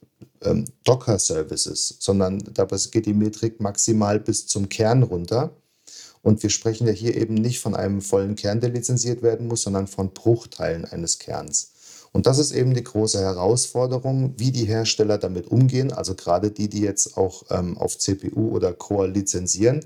ähm, 0.45 0.65
Docker-Services, 0.83 1.97
sondern 1.99 2.39
da 2.53 2.65
geht 2.65 3.05
die 3.05 3.13
Metrik 3.13 3.59
maximal 3.59 4.19
bis 4.19 4.47
zum 4.47 4.69
Kern 4.69 5.03
runter. 5.03 5.55
Und 6.21 6.41
wir 6.41 6.49
sprechen 6.49 6.87
ja 6.87 6.93
hier 6.93 7.15
eben 7.15 7.33
nicht 7.33 7.59
von 7.59 7.75
einem 7.75 8.01
vollen 8.01 8.35
Kern, 8.35 8.61
der 8.61 8.69
lizenziert 8.69 9.21
werden 9.21 9.47
muss, 9.47 9.63
sondern 9.63 9.87
von 9.87 10.13
Bruchteilen 10.13 10.85
eines 10.85 11.19
Kerns. 11.19 11.73
Und 12.13 12.27
das 12.27 12.37
ist 12.37 12.51
eben 12.51 12.73
die 12.73 12.83
große 12.83 13.19
Herausforderung, 13.19 14.35
wie 14.37 14.51
die 14.51 14.65
Hersteller 14.65 15.17
damit 15.17 15.47
umgehen, 15.47 15.91
also 15.91 16.13
gerade 16.13 16.51
die, 16.51 16.69
die 16.69 16.81
jetzt 16.81 17.17
auch 17.17 17.43
ähm, 17.49 17.77
auf 17.77 17.97
CPU 17.97 18.51
oder 18.51 18.71
Core 18.71 19.07
lizenzieren 19.07 19.83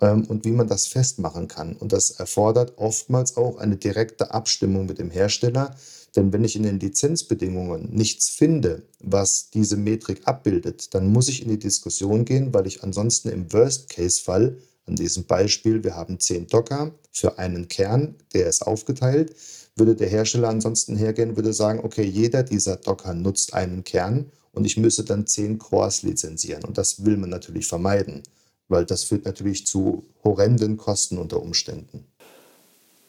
ähm, 0.00 0.24
und 0.24 0.44
wie 0.46 0.52
man 0.52 0.68
das 0.68 0.86
festmachen 0.86 1.48
kann. 1.48 1.76
Und 1.76 1.92
das 1.92 2.10
erfordert 2.10 2.78
oftmals 2.78 3.36
auch 3.36 3.58
eine 3.58 3.76
direkte 3.76 4.32
Abstimmung 4.32 4.86
mit 4.86 4.98
dem 4.98 5.10
Hersteller, 5.10 5.76
denn 6.16 6.32
wenn 6.32 6.44
ich 6.44 6.56
in 6.56 6.62
den 6.62 6.80
Lizenzbedingungen 6.80 7.90
nichts 7.92 8.30
finde, 8.30 8.82
was 9.00 9.50
diese 9.50 9.76
Metrik 9.76 10.22
abbildet, 10.24 10.94
dann 10.94 11.12
muss 11.12 11.28
ich 11.28 11.42
in 11.42 11.48
die 11.48 11.58
Diskussion 11.58 12.24
gehen, 12.24 12.54
weil 12.54 12.66
ich 12.66 12.82
ansonsten 12.82 13.28
im 13.28 13.52
Worst-Case-Fall, 13.52 14.56
an 14.86 14.96
diesem 14.96 15.24
Beispiel, 15.24 15.84
wir 15.84 15.94
haben 15.94 16.18
10 16.18 16.46
Docker 16.46 16.92
für 17.12 17.38
einen 17.38 17.68
Kern, 17.68 18.14
der 18.32 18.48
ist 18.48 18.62
aufgeteilt, 18.62 19.34
würde 19.74 19.94
der 19.94 20.08
Hersteller 20.08 20.48
ansonsten 20.48 20.96
hergehen, 20.96 21.36
würde 21.36 21.52
sagen, 21.52 21.80
okay, 21.82 22.04
jeder 22.04 22.42
dieser 22.42 22.76
Docker 22.76 23.12
nutzt 23.12 23.52
einen 23.52 23.84
Kern 23.84 24.30
und 24.52 24.64
ich 24.64 24.76
müsste 24.76 25.04
dann 25.04 25.26
10 25.26 25.58
Cores 25.58 26.02
lizenzieren. 26.02 26.64
Und 26.64 26.78
das 26.78 27.04
will 27.04 27.16
man 27.18 27.30
natürlich 27.30 27.66
vermeiden, 27.66 28.22
weil 28.68 28.86
das 28.86 29.04
führt 29.04 29.26
natürlich 29.26 29.66
zu 29.66 30.04
horrenden 30.24 30.76
Kosten 30.78 31.18
unter 31.18 31.42
Umständen. 31.42 32.06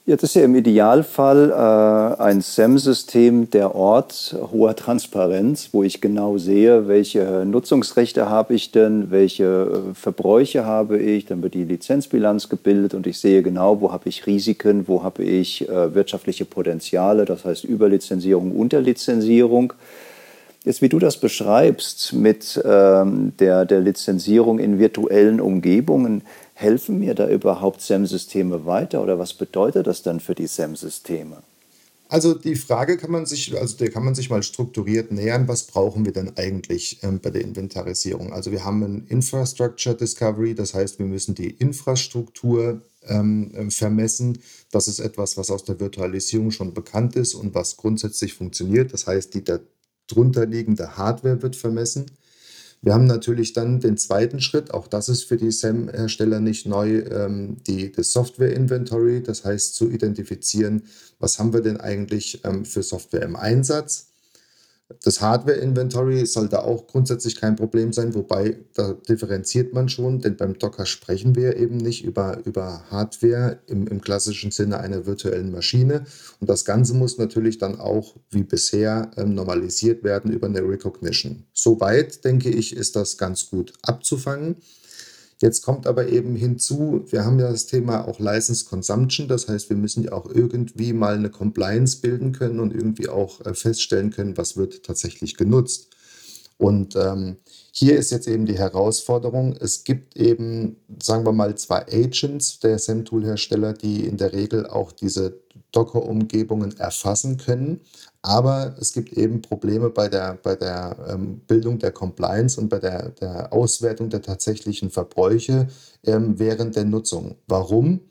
Jetzt 0.08 0.24
ist 0.24 0.36
ja 0.36 0.46
im 0.46 0.56
Idealfall 0.56 1.52
äh, 1.52 2.22
ein 2.24 2.40
SEM-System 2.40 3.50
der 3.50 3.76
Ort 3.76 4.38
hoher 4.54 4.74
Transparenz, 4.74 5.72
wo 5.74 5.84
ich 5.84 6.00
genau 6.00 6.38
sehe, 6.38 6.88
welche 6.88 7.44
Nutzungsrechte 7.46 8.30
habe 8.30 8.54
ich 8.54 8.72
denn, 8.72 9.12
welche 9.12 9.44
äh, 9.44 9.94
Verbräuche 9.94 10.64
habe 10.64 10.98
ich, 10.98 11.26
dann 11.26 11.44
wird 11.44 11.56
die 11.56 11.66
Lizenzbilanz 11.66 12.48
gebildet 12.48 12.94
und 12.94 13.06
ich 13.06 13.20
sehe 13.20 13.44
genau, 13.44 13.82
wo 13.82 13.92
habe 13.92 14.08
ich 14.08 14.26
Risiken, 14.26 14.88
wo 14.88 15.04
habe 15.04 15.24
ich 15.26 15.68
äh, 15.68 15.94
wirtschaftliche 15.94 16.46
Potenziale, 16.46 17.26
das 17.26 17.44
heißt 17.44 17.66
Überlizenzierung, 17.66 18.54
Unterlizenzierung. 18.54 19.74
Jetzt, 20.64 20.82
wie 20.82 20.90
du 20.90 21.00
das 21.00 21.18
beschreibst 21.18 22.14
mit 22.14 22.62
ähm, 22.66 23.34
der, 23.40 23.66
der 23.66 23.82
Lizenzierung 23.82 24.60
in 24.60 24.80
virtuellen 24.80 25.42
Umgebungen, 25.42 26.24
helfen 26.58 26.98
mir 26.98 27.14
da 27.14 27.30
überhaupt 27.30 27.82
SEM-Systeme 27.82 28.66
weiter 28.66 29.04
oder 29.04 29.20
was 29.20 29.36
bedeutet 29.36 29.86
das 29.86 30.02
dann 30.02 30.20
für 30.20 30.34
die 30.34 30.48
SEM-Systeme? 30.48 31.44
Also 32.10 32.34
die 32.34 32.56
Frage 32.56 32.98
kann 32.98 33.12
man 33.12 33.28
sich, 33.28 33.56
also 33.56 33.78
der 33.78 33.92
kann 33.92 34.04
man 34.04 34.16
sich 34.16 34.32
mal 34.32 34.42
strukturiert 34.42 35.12
nähern, 35.12 35.48
was 35.48 35.64
brauchen 35.64 36.04
wir 36.04 36.14
denn 36.14 36.36
eigentlich 36.36 37.04
ähm, 37.04 37.20
bei 37.20 37.30
der 37.30 37.44
Inventarisierung? 37.44 38.34
Also 38.34 38.52
wir 38.52 38.66
haben 38.66 38.82
ein 38.82 39.06
Infrastructure 39.08 39.96
Discovery, 39.96 40.56
das 40.56 40.74
heißt, 40.74 40.98
wir 40.98 41.06
müssen 41.06 41.36
die 41.36 41.52
Infrastruktur 41.52 42.82
ähm, 43.04 43.52
ähm 43.56 43.70
vermessen. 43.70 44.40
Das 44.72 44.88
ist 44.88 45.00
etwas, 45.00 45.38
was 45.38 45.52
aus 45.52 45.64
der 45.64 45.80
Virtualisierung 45.80 46.50
schon 46.50 46.74
bekannt 46.74 47.16
ist 47.16 47.36
und 47.36 47.54
was 47.54 47.78
grundsätzlich 47.78 48.34
funktioniert. 48.34 48.94
Das 48.94 49.06
heißt, 49.06 49.36
die 49.36 49.44
darunter 49.44 50.48
liegende 50.48 50.98
Hardware 50.98 51.44
wird 51.44 51.56
vermessen. 51.56 52.08
Wir 52.82 52.94
haben 52.94 53.06
natürlich 53.06 53.54
dann 53.54 53.80
den 53.80 53.98
zweiten 53.98 54.40
Schritt, 54.40 54.72
auch 54.72 54.88
das 54.88 55.10
ist 55.10 55.24
für 55.24 55.38
die 55.38 55.52
SAM-Hersteller 55.52 56.40
nicht 56.40 56.68
neu, 56.68 57.00
ähm, 57.00 57.58
die, 57.66 57.92
das 57.92 58.12
Software-Inventory, 58.12 59.24
das 59.24 59.44
heißt 59.44 59.76
zu 59.76 59.90
identifizieren, 59.90 60.84
was 61.20 61.40
haben 61.40 61.54
wir 61.54 61.62
denn 61.62 61.78
eigentlich 61.78 62.42
ähm, 62.46 62.66
für 62.66 62.84
Software 62.84 63.24
im 63.24 63.36
Einsatz 63.36 64.08
das 65.04 65.20
Hardware-Inventory 65.20 66.26
sollte 66.26 66.64
auch 66.64 66.88
grundsätzlich 66.88 67.36
kein 67.36 67.58
Problem 67.58 67.92
sein, 67.92 68.16
wobei 68.16 68.58
da 68.74 68.94
differenziert 68.94 69.74
man 69.74 69.90
schon, 69.90 70.22
denn 70.22 70.38
beim 70.38 70.58
Docker 70.58 70.86
sprechen 70.86 71.36
wir 71.36 71.58
eben 71.58 71.76
nicht 71.76 72.06
über, 72.06 72.40
über 72.46 72.84
Hardware 72.90 73.60
im, 73.68 73.88
im 73.88 74.00
klassischen 74.00 74.52
Sinne 74.52 74.80
einer 74.80 75.06
virtuellen 75.06 75.52
Maschine. 75.52 76.06
Und 76.40 76.50
das 76.50 76.64
Ganze 76.64 76.94
muss 76.94 77.18
natürlich 77.18 77.58
dann 77.58 77.80
auch 77.80 78.16
wie 78.32 78.44
bisher 78.44 79.12
ähm, 79.18 79.36
normalisiert 79.36 80.04
werden 80.04 80.32
über 80.32 80.48
eine 80.48 80.62
Recognition. 80.62 81.44
Soweit, 81.54 82.24
denke 82.24 82.50
ich, 82.50 82.76
ist 82.76 82.96
das 82.96 83.18
ganz 83.18 83.50
gut 83.50 83.74
abzufangen. 83.82 84.56
Jetzt 85.40 85.62
kommt 85.62 85.86
aber 85.86 86.08
eben 86.08 86.36
hinzu, 86.36 87.06
wir 87.10 87.24
haben 87.24 87.40
ja 87.40 87.52
das 87.52 87.68
Thema 87.68 88.08
auch 88.08 88.20
License 88.20 88.66
Consumption, 88.66 89.28
das 89.28 89.48
heißt, 89.48 89.70
wir 89.70 89.78
müssen 89.78 90.04
ja 90.04 90.14
auch 90.14 90.30
irgendwie 90.34 90.94
mal 90.94 91.16
eine 91.16 91.30
Compliance 91.30 92.02
bilden 92.02 92.32
können 92.32 92.60
und 92.60 92.74
irgendwie 92.74 93.08
auch 93.08 93.46
äh, 93.46 93.54
feststellen 93.54 94.10
können, 94.10 94.36
was 94.36 94.58
wird 94.58 94.84
tatsächlich 94.84 95.38
genutzt. 95.38 95.96
Und 96.58 96.96
ähm, 96.96 97.38
hier 97.72 97.98
ist 97.98 98.10
jetzt 98.12 98.28
eben 98.28 98.48
die 98.48 98.58
Herausforderung, 98.58 99.56
es 99.60 99.84
gibt 99.84 100.18
eben, 100.18 100.78
sagen 101.02 101.24
wir 101.26 101.32
mal, 101.32 101.56
zwei 101.56 101.86
Agents 101.86 102.60
der 102.60 102.80
SEM-Tool-Hersteller, 102.80 103.74
die 103.74 104.08
in 104.08 104.18
der 104.18 104.34
Regel 104.34 104.66
auch 104.66 104.92
diese 104.92 105.40
Docker-Umgebungen 105.72 106.76
erfassen 106.80 107.38
können. 107.38 107.82
Aber 108.24 108.76
es 108.80 108.94
gibt 108.94 109.14
eben 109.14 109.42
Probleme 109.42 109.92
bei 109.92 110.08
der, 110.08 110.40
bei 110.42 110.56
der 110.56 110.98
ähm, 111.08 111.42
Bildung 111.48 111.78
der 111.78 111.92
Compliance 111.92 112.60
und 112.60 112.70
bei 112.70 112.80
der, 112.80 113.10
der 113.10 113.54
Auswertung 113.54 114.10
der 114.10 114.24
tatsächlichen 114.24 114.90
Verbräuche 114.90 115.68
ähm, 116.04 116.40
während 116.40 116.76
der 116.76 116.86
Nutzung. 116.86 117.36
Warum? 117.48 118.02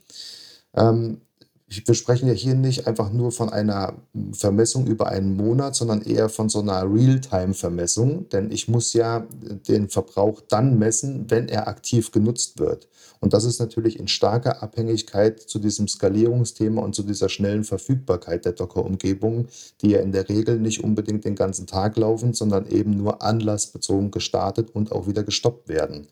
Ähm, 0.75 1.21
wir 1.69 1.95
sprechen 1.95 2.29
ja 2.29 2.33
hier 2.33 2.55
nicht 2.55 2.87
einfach 2.87 3.13
nur 3.13 3.33
von 3.33 3.51
einer 3.51 3.95
Vermessung 4.33 4.87
über 4.87 5.09
einen 5.09 5.37
Monat, 5.37 5.75
sondern 5.75 6.01
eher 6.01 6.29
von 6.29 6.49
so 6.49 6.61
einer 6.61 6.83
Realtime-Vermessung, 6.83 8.29
denn 8.29 8.53
ich 8.53 8.69
muss 8.69 8.93
ja 8.93 9.27
den 9.69 9.89
Verbrauch 9.89 10.41
dann 10.41 10.79
messen, 10.79 11.29
wenn 11.29 11.49
er 11.49 11.67
aktiv 11.67 12.13
genutzt 12.13 12.61
wird. 12.61 12.89
Und 13.19 13.33
das 13.33 13.45
ist 13.45 13.59
natürlich 13.59 13.99
in 13.99 14.07
starker 14.07 14.63
Abhängigkeit 14.63 15.41
zu 15.41 15.59
diesem 15.59 15.89
Skalierungsthema 15.89 16.81
und 16.83 16.95
zu 16.95 17.03
dieser 17.03 17.29
schnellen 17.29 17.65
Verfügbarkeit 17.65 18.45
der 18.45 18.53
Docker-Umgebungen, 18.53 19.49
die 19.81 19.91
ja 19.91 20.01
in 20.01 20.13
der 20.13 20.29
Regel 20.29 20.61
nicht 20.61 20.85
unbedingt 20.85 21.25
den 21.25 21.35
ganzen 21.35 21.67
Tag 21.67 21.97
laufen, 21.97 22.33
sondern 22.33 22.69
eben 22.69 22.97
nur 22.97 23.23
anlassbezogen 23.23 24.13
gestartet 24.13 24.71
und 24.73 24.93
auch 24.93 25.09
wieder 25.09 25.25
gestoppt 25.25 25.69
werden. 25.69 26.07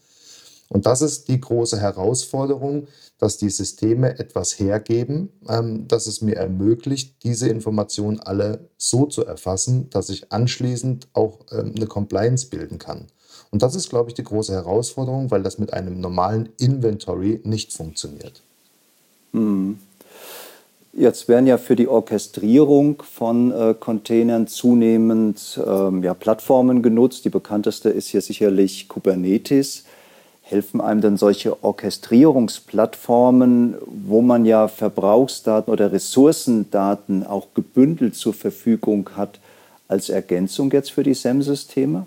Und 0.69 0.87
das 0.87 1.03
ist 1.03 1.29
die 1.29 1.41
große 1.41 1.79
Herausforderung, 1.79 2.89
dass 3.25 3.39
die 3.39 3.49
Systeme 3.49 4.19
etwas 4.19 4.59
hergeben, 4.59 5.31
ähm, 5.49 5.89
dass 5.89 6.07
es 6.07 6.21
mir 6.21 6.37
ermöglicht, 6.37 7.25
diese 7.25 7.49
Informationen 7.49 8.21
alle 8.21 8.69
so 8.77 9.07
zu 9.07 9.25
erfassen, 9.25 9.89
dass 9.89 10.11
ich 10.11 10.31
anschließend 10.31 11.09
auch 11.15 11.39
ähm, 11.51 11.73
eine 11.75 11.87
Compliance 11.87 12.51
bilden 12.51 12.79
kann. 12.79 13.07
Und 13.51 13.63
das 13.63 13.75
ist, 13.77 13.89
glaube 13.89 14.11
ich, 14.11 14.15
die 14.15 14.25
große 14.25 14.53
Herausforderung, 14.53 15.31
weil 15.31 15.43
das 15.43 15.59
mit 15.59 15.73
einem 15.73 16.03
normalen 16.03 16.51
Inventory 16.59 17.41
nicht 17.45 17.73
funktioniert. 17.73 18.43
Hm. 19.33 19.79
Jetzt 20.93 21.27
werden 21.27 21.47
ja 21.47 21.57
für 21.57 21.77
die 21.77 21.89
Orchestrierung 21.89 23.03
von 23.03 23.53
äh, 23.53 23.75
Containern 23.81 24.49
zunehmend 24.49 25.59
ähm, 25.67 26.05
ja, 26.05 26.13
Plattformen 26.13 26.83
genutzt. 26.83 27.25
Die 27.25 27.31
bekannteste 27.31 27.89
ist 27.89 28.09
hier 28.09 28.21
sicherlich 28.21 28.87
Kubernetes. 28.87 29.85
Helfen 30.47 30.83
einem 30.83 31.01
denn 31.01 31.17
solche 31.17 31.65
Orchestrierungsplattformen, 31.65 33.77
wo 33.87 34.21
man 34.21 34.45
ja 34.45 34.69
Verbrauchsdaten 34.69 35.73
oder 35.73 35.91
Ressourcendaten 35.91 37.27
auch 37.27 37.47
gebündelt 37.55 38.15
zur 38.15 38.35
Verfügung 38.35 39.09
hat, 39.17 39.41
als 39.89 40.11
Ergänzung 40.11 40.71
jetzt 40.71 40.91
für 40.91 41.03
die 41.03 41.15
SEM-Systeme? 41.15 42.05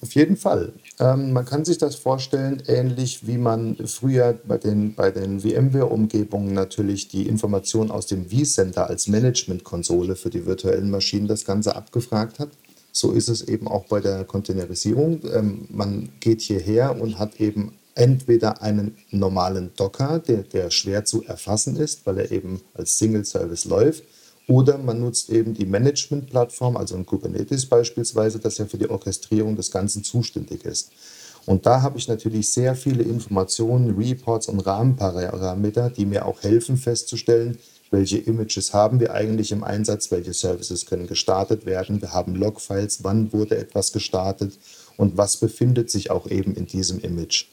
Auf 0.00 0.14
jeden 0.14 0.38
Fall. 0.38 0.72
Ähm, 0.98 1.34
man 1.34 1.44
kann 1.44 1.66
sich 1.66 1.76
das 1.76 1.96
vorstellen, 1.96 2.62
ähnlich 2.66 3.26
wie 3.26 3.36
man 3.36 3.76
früher 3.84 4.38
bei 4.46 4.56
den, 4.56 4.94
bei 4.94 5.10
den 5.10 5.40
VMware-Umgebungen 5.40 6.54
natürlich 6.54 7.08
die 7.08 7.28
Informationen 7.28 7.90
aus 7.90 8.06
dem 8.06 8.30
vCenter 8.30 8.88
als 8.88 9.06
Management-Konsole 9.06 10.16
für 10.16 10.30
die 10.30 10.46
virtuellen 10.46 10.90
Maschinen 10.90 11.28
das 11.28 11.44
Ganze 11.44 11.76
abgefragt 11.76 12.38
hat. 12.38 12.48
So 12.96 13.12
ist 13.12 13.28
es 13.28 13.42
eben 13.42 13.68
auch 13.68 13.84
bei 13.84 14.00
der 14.00 14.24
Containerisierung. 14.24 15.20
Ähm, 15.30 15.66
man 15.68 16.08
geht 16.18 16.40
hierher 16.40 16.98
und 16.98 17.18
hat 17.18 17.38
eben 17.38 17.74
entweder 17.94 18.62
einen 18.62 18.96
normalen 19.10 19.70
Docker, 19.76 20.18
der, 20.18 20.44
der 20.44 20.70
schwer 20.70 21.04
zu 21.04 21.22
erfassen 21.22 21.76
ist, 21.76 22.06
weil 22.06 22.20
er 22.20 22.30
eben 22.30 22.62
als 22.72 22.96
Single-Service 22.96 23.66
läuft, 23.66 24.02
oder 24.48 24.78
man 24.78 25.00
nutzt 25.00 25.28
eben 25.28 25.52
die 25.52 25.66
Management-Plattform, 25.66 26.78
also 26.78 26.96
ein 26.96 27.04
Kubernetes 27.04 27.66
beispielsweise, 27.66 28.38
das 28.38 28.56
ja 28.56 28.64
für 28.64 28.78
die 28.78 28.88
Orchestrierung 28.88 29.56
des 29.56 29.70
Ganzen 29.70 30.02
zuständig 30.02 30.64
ist. 30.64 30.90
Und 31.44 31.66
da 31.66 31.82
habe 31.82 31.98
ich 31.98 32.08
natürlich 32.08 32.48
sehr 32.48 32.74
viele 32.74 33.02
Informationen, 33.02 33.94
Reports 33.94 34.48
und 34.48 34.60
Rahmenparameter, 34.60 35.90
die 35.90 36.06
mir 36.06 36.24
auch 36.24 36.42
helfen 36.42 36.78
festzustellen, 36.78 37.58
welche 37.90 38.18
Images 38.18 38.72
haben 38.74 39.00
wir 39.00 39.14
eigentlich 39.14 39.52
im 39.52 39.64
Einsatz, 39.64 40.10
welche 40.10 40.32
Services 40.32 40.86
können 40.86 41.06
gestartet 41.06 41.66
werden. 41.66 42.00
Wir 42.00 42.12
haben 42.12 42.34
Logfiles, 42.34 43.04
wann 43.04 43.32
wurde 43.32 43.56
etwas 43.56 43.92
gestartet 43.92 44.58
und 44.96 45.16
was 45.16 45.36
befindet 45.36 45.90
sich 45.90 46.10
auch 46.10 46.28
eben 46.28 46.54
in 46.54 46.66
diesem 46.66 47.00
Image. 47.00 47.46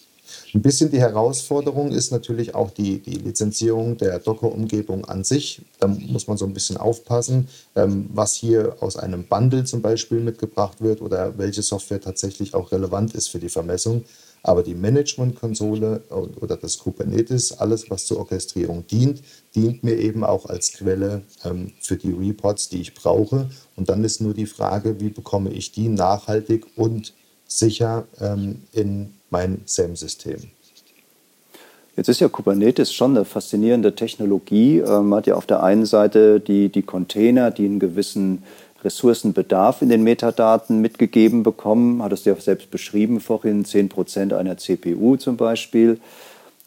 Ein 0.54 0.62
bisschen 0.62 0.92
die 0.92 1.00
Herausforderung 1.00 1.92
ist 1.92 2.12
natürlich 2.12 2.56
auch 2.56 2.72
die, 2.72 3.00
die 3.00 3.16
Lizenzierung 3.16 3.98
der 3.98 4.20
Docker-Umgebung 4.20 5.06
an 5.06 5.24
sich. 5.24 5.62
Da 5.80 5.88
muss 5.88 6.28
man 6.28 6.38
so 6.38 6.46
ein 6.46 6.54
bisschen 6.54 6.78
aufpassen, 6.78 7.48
ähm, 7.76 8.10
was 8.13 8.34
hier 8.34 8.78
aus 8.80 8.98
einem 8.98 9.26
Bundle 9.26 9.63
zum 9.65 9.82
Beispiel 9.82 10.19
mitgebracht 10.19 10.80
wird 10.80 11.02
oder 11.02 11.38
welche 11.38 11.62
Software 11.62 12.02
tatsächlich 12.02 12.54
auch 12.54 12.72
relevant 12.72 13.15
ist 13.15 13.30
für 13.30 13.39
die 13.39 13.50
Vermessung. 13.50 14.06
Aber 14.43 14.62
die 14.62 14.75
Management-Konsole 14.75 16.03
oder 16.41 16.58
das 16.58 16.77
Kubernetes, 16.77 17.58
alles, 17.60 17.89
was 17.89 18.06
zur 18.06 18.19
Orchestrierung 18.19 18.86
dient, 18.88 19.21
dient 19.56 19.84
mir 19.84 19.97
eben 19.97 20.25
auch 20.25 20.45
als 20.47 20.73
Quelle 20.73 21.21
ähm, 21.45 21.71
für 21.79 21.95
die 21.95 22.12
Reports, 22.12 22.67
die 22.67 22.82
ich 22.82 22.93
brauche. 22.93 23.49
Und 23.77 23.89
dann 23.89 24.03
ist 24.03 24.19
nur 24.19 24.34
die 24.34 24.45
Frage, 24.45 24.99
wie 24.99 25.10
bekomme 25.10 25.51
ich 25.51 25.71
die 25.71 25.88
nachhaltig 25.88 26.65
und 26.75 27.13
sicher 27.47 28.06
ähm, 28.19 28.63
in 28.73 29.13
mein 29.29 29.62
SAM-System. 29.65 30.41
Jetzt 31.95 32.10
ist 32.10 32.19
ja 32.19 32.27
Kubernetes 32.27 32.91
schon 32.91 33.15
eine 33.15 33.23
faszinierende 33.23 33.95
Technologie. 33.95 34.79
Ähm, 34.79 35.10
man 35.10 35.17
hat 35.17 35.27
ja 35.27 35.36
auf 35.36 35.45
der 35.45 35.63
einen 35.63 35.86
Seite 35.86 36.39
die, 36.39 36.69
die 36.69 36.82
Container, 36.82 37.51
die 37.51 37.65
einen 37.65 37.79
gewissen 37.79 38.43
Ressourcenbedarf 38.84 39.82
in 39.82 39.89
den 39.89 40.04
Metadaten 40.04 40.82
mitgegeben 40.82 41.43
bekommen. 41.43 42.02
Hat 42.04 42.13
es 42.13 42.26
ja 42.26 42.36
selbst 42.36 42.72
beschrieben 42.72 43.19
vorhin, 43.19 43.65
10 43.65 43.89
Prozent 43.89 44.34
einer 44.34 44.58
CPU 44.58 45.15
zum 45.17 45.38
Beispiel. 45.38 46.00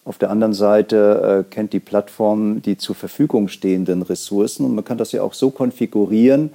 Auf 0.05 0.19
der 0.19 0.31
anderen 0.31 0.55
Seite 0.55 1.45
äh, 1.49 1.53
kennt 1.53 1.73
die 1.73 1.81
Plattform 1.81 2.63
die 2.63 2.79
zur 2.79 2.95
Verfügung 2.95 3.49
stehenden 3.49 4.03
Ressourcen 4.03 4.65
und 4.65 4.75
man 4.75 4.85
kann 4.85 4.99
das 4.99 5.11
ja 5.13 5.23
auch 5.23 5.35
so 5.35 5.51
konfigurieren, 5.51 6.51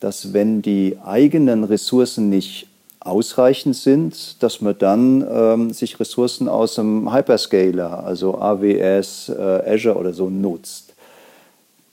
dass 0.00 0.34
wenn 0.34 0.60
die 0.60 0.98
eigenen 1.02 1.64
Ressourcen 1.64 2.28
nicht 2.28 2.66
ausreichend 3.00 3.76
sind, 3.76 4.42
dass 4.42 4.60
man 4.60 4.76
dann 4.78 5.26
ähm, 5.30 5.72
sich 5.72 5.98
Ressourcen 5.98 6.48
aus 6.48 6.74
dem 6.74 7.12
Hyperscaler, 7.12 8.04
also 8.04 8.38
AWS, 8.38 9.30
äh, 9.30 9.74
Azure 9.74 9.96
oder 9.96 10.12
so 10.12 10.28
nutzt. 10.28 10.92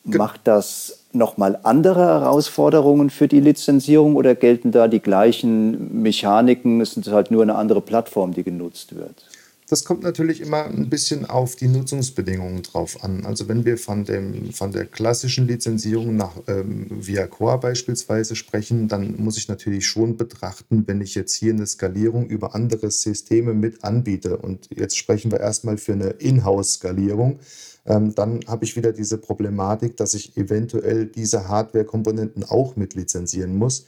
Macht 0.03 0.41
das 0.43 0.96
nochmal 1.13 1.59
andere 1.63 2.05
Herausforderungen 2.05 3.09
für 3.09 3.27
die 3.27 3.39
Lizenzierung 3.39 4.15
oder 4.15 4.35
gelten 4.35 4.71
da 4.71 4.87
die 4.87 4.99
gleichen 4.99 6.01
Mechaniken? 6.01 6.81
Es 6.81 6.97
ist 6.97 7.11
halt 7.11 7.31
nur 7.31 7.43
eine 7.43 7.55
andere 7.55 7.81
Plattform, 7.81 8.33
die 8.33 8.43
genutzt 8.43 8.95
wird. 8.95 9.26
Das 9.69 9.83
kommt 9.83 10.01
natürlich 10.01 10.39
immer 10.39 10.63
ein 10.63 10.89
bisschen 10.89 11.25
auf 11.25 11.57
die 11.57 11.67
Nutzungsbedingungen 11.67 12.63
drauf 12.63 13.03
an. 13.03 13.25
Also 13.25 13.49
wenn 13.49 13.65
wir 13.65 13.77
von, 13.77 14.05
dem, 14.05 14.53
von 14.53 14.71
der 14.71 14.85
klassischen 14.85 15.45
Lizenzierung 15.45 16.15
nach 16.15 16.37
ähm, 16.47 16.87
Via 16.89 17.27
Core 17.27 17.59
beispielsweise 17.59 18.37
sprechen, 18.37 18.87
dann 18.87 19.17
muss 19.17 19.37
ich 19.37 19.49
natürlich 19.49 19.85
schon 19.85 20.15
betrachten, 20.15 20.85
wenn 20.87 21.01
ich 21.01 21.15
jetzt 21.15 21.33
hier 21.33 21.51
eine 21.51 21.67
Skalierung 21.67 22.27
über 22.27 22.55
andere 22.55 22.89
Systeme 22.91 23.53
mit 23.53 23.83
anbiete. 23.83 24.37
Und 24.37 24.69
jetzt 24.73 24.97
sprechen 24.97 25.31
wir 25.31 25.41
erstmal 25.41 25.77
für 25.77 25.93
eine 25.93 26.11
Inhouse-Skalierung. 26.11 27.39
Ähm, 27.85 28.15
dann 28.15 28.39
habe 28.47 28.63
ich 28.63 28.77
wieder 28.77 28.93
diese 28.93 29.17
Problematik, 29.17 29.97
dass 29.97 30.13
ich 30.13 30.37
eventuell 30.37 31.07
diese 31.07 31.49
Hardware-Komponenten 31.49 32.45
auch 32.45 32.77
mit 32.77 32.93
lizenzieren 32.93 33.57
muss. 33.57 33.85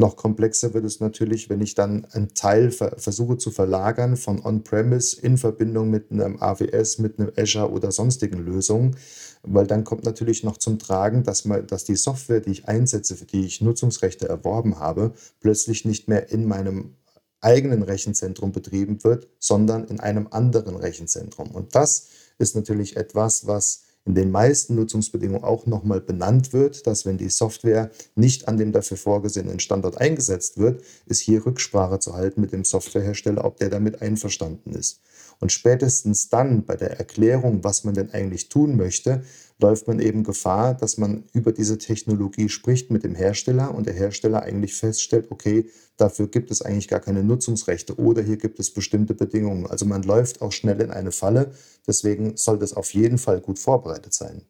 Noch 0.00 0.14
komplexer 0.14 0.74
wird 0.74 0.84
es 0.84 1.00
natürlich, 1.00 1.50
wenn 1.50 1.60
ich 1.60 1.74
dann 1.74 2.04
einen 2.12 2.32
Teil 2.32 2.70
versuche 2.70 3.36
zu 3.36 3.50
verlagern 3.50 4.16
von 4.16 4.40
On-Premise 4.44 5.20
in 5.20 5.36
Verbindung 5.38 5.90
mit 5.90 6.12
einem 6.12 6.40
AWS, 6.40 6.98
mit 6.98 7.18
einem 7.18 7.32
Azure 7.36 7.72
oder 7.72 7.90
sonstigen 7.90 8.38
Lösungen, 8.38 8.96
weil 9.42 9.66
dann 9.66 9.82
kommt 9.82 10.04
natürlich 10.04 10.44
noch 10.44 10.56
zum 10.56 10.78
Tragen, 10.78 11.24
dass, 11.24 11.44
man, 11.44 11.66
dass 11.66 11.82
die 11.82 11.96
Software, 11.96 12.38
die 12.38 12.52
ich 12.52 12.68
einsetze, 12.68 13.16
für 13.16 13.24
die 13.24 13.44
ich 13.44 13.60
Nutzungsrechte 13.60 14.28
erworben 14.28 14.78
habe, 14.78 15.14
plötzlich 15.40 15.84
nicht 15.84 16.06
mehr 16.06 16.30
in 16.30 16.46
meinem 16.46 16.94
eigenen 17.40 17.82
Rechenzentrum 17.82 18.52
betrieben 18.52 19.02
wird, 19.02 19.26
sondern 19.40 19.84
in 19.86 19.98
einem 19.98 20.28
anderen 20.30 20.76
Rechenzentrum. 20.76 21.50
Und 21.50 21.74
das 21.74 22.06
ist 22.38 22.54
natürlich 22.54 22.96
etwas, 22.96 23.48
was 23.48 23.82
in 24.08 24.14
den 24.14 24.30
meisten 24.30 24.74
Nutzungsbedingungen 24.74 25.44
auch 25.44 25.66
nochmal 25.66 26.00
benannt 26.00 26.54
wird, 26.54 26.86
dass 26.86 27.04
wenn 27.04 27.18
die 27.18 27.28
Software 27.28 27.90
nicht 28.14 28.48
an 28.48 28.56
dem 28.56 28.72
dafür 28.72 28.96
vorgesehenen 28.96 29.60
Standort 29.60 30.00
eingesetzt 30.00 30.56
wird, 30.56 30.82
ist 31.04 31.20
hier 31.20 31.44
Rücksprache 31.44 31.98
zu 31.98 32.14
halten 32.14 32.40
mit 32.40 32.52
dem 32.52 32.64
Softwarehersteller, 32.64 33.44
ob 33.44 33.58
der 33.58 33.68
damit 33.68 34.00
einverstanden 34.00 34.72
ist. 34.72 35.02
Und 35.40 35.52
spätestens 35.52 36.28
dann 36.28 36.64
bei 36.64 36.76
der 36.76 36.98
Erklärung, 36.98 37.62
was 37.62 37.84
man 37.84 37.94
denn 37.94 38.10
eigentlich 38.12 38.48
tun 38.48 38.76
möchte, 38.76 39.22
läuft 39.60 39.88
man 39.88 40.00
eben 40.00 40.24
Gefahr, 40.24 40.74
dass 40.74 40.98
man 40.98 41.24
über 41.32 41.52
diese 41.52 41.78
Technologie 41.78 42.48
spricht 42.48 42.90
mit 42.90 43.04
dem 43.04 43.14
Hersteller 43.14 43.74
und 43.74 43.86
der 43.86 43.94
Hersteller 43.94 44.42
eigentlich 44.42 44.74
feststellt, 44.74 45.26
okay, 45.30 45.68
dafür 45.96 46.28
gibt 46.28 46.50
es 46.50 46.62
eigentlich 46.62 46.88
gar 46.88 47.00
keine 47.00 47.24
Nutzungsrechte 47.24 47.96
oder 47.96 48.22
hier 48.22 48.36
gibt 48.36 48.60
es 48.60 48.70
bestimmte 48.70 49.14
Bedingungen. 49.14 49.66
Also 49.66 49.84
man 49.84 50.02
läuft 50.02 50.42
auch 50.42 50.52
schnell 50.52 50.80
in 50.80 50.90
eine 50.90 51.12
Falle. 51.12 51.52
Deswegen 51.86 52.36
soll 52.36 52.58
das 52.58 52.74
auf 52.74 52.94
jeden 52.94 53.18
Fall 53.18 53.40
gut 53.40 53.58
vorbereitet 53.58 54.14
sein. 54.14 54.42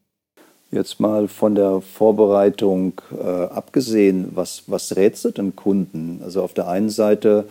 Jetzt 0.71 1.01
mal 1.01 1.29
von 1.29 1.55
der 1.55 1.81
Vorbereitung 1.81 3.01
äh, 3.11 3.25
abgesehen, 3.25 4.33
was, 4.35 4.65
was 4.67 4.97
rätst 4.97 5.25
du 5.25 5.31
den 5.31 5.57
Kunden? 5.57 6.21
Also 6.23 6.43
auf 6.43 6.53
der 6.53 6.69
einen 6.69 6.91
Seite 6.91 7.47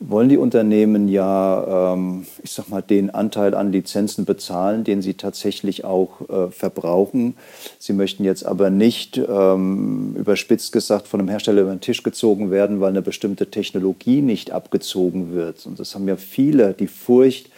wollen 0.00 0.30
die 0.30 0.38
Unternehmen 0.38 1.08
ja, 1.08 1.92
ähm, 1.92 2.26
ich 2.42 2.52
sag 2.52 2.70
mal, 2.70 2.80
den 2.80 3.10
Anteil 3.10 3.54
an 3.54 3.70
Lizenzen 3.70 4.24
bezahlen, 4.24 4.82
den 4.82 5.02
sie 5.02 5.14
tatsächlich 5.14 5.84
auch 5.84 6.28
äh, 6.30 6.50
verbrauchen. 6.50 7.36
Sie 7.78 7.92
möchten 7.92 8.24
jetzt 8.24 8.46
aber 8.46 8.70
nicht, 8.70 9.18
ähm, 9.18 10.16
überspitzt 10.16 10.72
gesagt, 10.72 11.06
von 11.06 11.20
einem 11.20 11.28
Hersteller 11.28 11.62
über 11.62 11.70
den 11.70 11.82
Tisch 11.82 12.02
gezogen 12.02 12.50
werden, 12.50 12.80
weil 12.80 12.88
eine 12.88 13.02
bestimmte 13.02 13.50
Technologie 13.50 14.22
nicht 14.22 14.52
abgezogen 14.52 15.34
wird. 15.34 15.66
Und 15.66 15.78
das 15.78 15.94
haben 15.94 16.08
ja 16.08 16.16
viele 16.16 16.72
die 16.72 16.88
Furcht, 16.88 17.50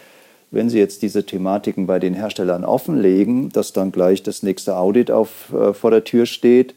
wenn 0.50 0.68
Sie 0.68 0.78
jetzt 0.78 1.02
diese 1.02 1.24
Thematiken 1.24 1.86
bei 1.86 2.00
den 2.00 2.12
Herstellern 2.12 2.64
offenlegen, 2.64 3.50
dass 3.50 3.72
dann 3.72 3.92
gleich 3.92 4.22
das 4.22 4.42
nächste 4.42 4.76
Audit 4.76 5.12
auf, 5.12 5.52
äh, 5.54 5.72
vor 5.72 5.92
der 5.92 6.02
Tür 6.02 6.26
steht 6.26 6.74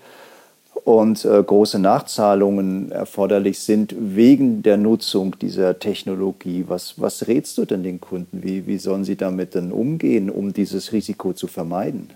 und 0.84 1.26
äh, 1.26 1.42
große 1.42 1.80
Nachzahlungen 1.80 2.92
erforderlich 2.92 3.60
sind 3.60 3.96
wegen 3.98 4.62
der 4.62 4.78
Nutzung 4.78 5.38
dieser 5.40 5.80
Technologie. 5.80 6.66
Was, 6.68 7.00
was 7.00 7.28
rätst 7.28 7.58
du 7.58 7.66
denn 7.66 7.84
den 7.84 8.02
Kunden? 8.02 8.44
Wie, 8.44 8.68
wie 8.68 8.78
sollen 8.78 9.04
sie 9.04 9.16
damit 9.16 9.56
denn 9.56 9.72
umgehen, 9.72 10.30
um 10.30 10.54
dieses 10.54 10.92
Risiko 10.92 11.34
zu 11.34 11.48
vermeiden? 11.48 12.10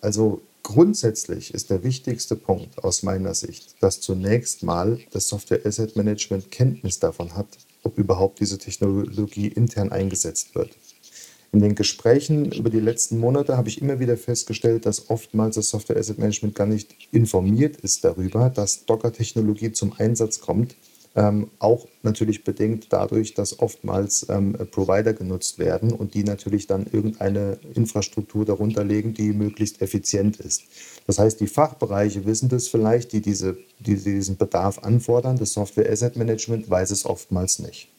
Also 0.00 0.40
grundsätzlich 0.62 1.52
ist 1.52 1.70
der 1.70 1.82
wichtigste 1.82 2.36
Punkt 2.36 2.82
aus 2.82 3.02
meiner 3.02 3.34
Sicht, 3.34 3.74
dass 3.80 4.00
zunächst 4.00 4.62
mal 4.62 4.98
das 5.12 5.28
Software 5.28 5.64
Asset 5.64 5.96
Management 5.96 6.50
Kenntnis 6.50 6.98
davon 7.00 7.34
hat, 7.36 7.46
ob 7.82 7.98
überhaupt 7.98 8.40
diese 8.40 8.58
Technologie 8.58 9.48
intern 9.48 9.92
eingesetzt 9.92 10.54
wird. 10.54 10.70
In 11.54 11.60
den 11.60 11.76
Gesprächen 11.76 12.50
über 12.50 12.68
die 12.68 12.80
letzten 12.80 13.20
Monate 13.20 13.56
habe 13.56 13.68
ich 13.68 13.80
immer 13.80 14.00
wieder 14.00 14.16
festgestellt, 14.16 14.86
dass 14.86 15.08
oftmals 15.08 15.54
das 15.54 15.68
Software 15.68 15.96
Asset 15.96 16.18
Management 16.18 16.56
gar 16.56 16.66
nicht 16.66 16.96
informiert 17.12 17.76
ist 17.76 18.04
darüber, 18.04 18.50
dass 18.50 18.86
Docker-Technologie 18.86 19.70
zum 19.70 19.92
Einsatz 19.96 20.40
kommt. 20.40 20.74
Ähm, 21.14 21.52
auch 21.60 21.86
natürlich 22.02 22.42
bedingt 22.42 22.88
dadurch, 22.90 23.34
dass 23.34 23.60
oftmals 23.60 24.26
ähm, 24.30 24.56
Provider 24.72 25.12
genutzt 25.12 25.60
werden 25.60 25.92
und 25.92 26.14
die 26.14 26.24
natürlich 26.24 26.66
dann 26.66 26.86
irgendeine 26.90 27.60
Infrastruktur 27.76 28.44
darunter 28.44 28.82
legen, 28.82 29.14
die 29.14 29.32
möglichst 29.32 29.80
effizient 29.80 30.40
ist. 30.40 30.62
Das 31.06 31.20
heißt, 31.20 31.38
die 31.38 31.46
Fachbereiche 31.46 32.26
wissen 32.26 32.48
das 32.48 32.66
vielleicht, 32.66 33.12
die, 33.12 33.20
diese, 33.20 33.56
die 33.78 33.94
diesen 33.94 34.36
Bedarf 34.38 34.80
anfordern. 34.80 35.36
Das 35.38 35.52
Software 35.52 35.88
Asset 35.88 36.16
Management 36.16 36.68
weiß 36.68 36.90
es 36.90 37.06
oftmals 37.06 37.60
nicht. 37.60 37.93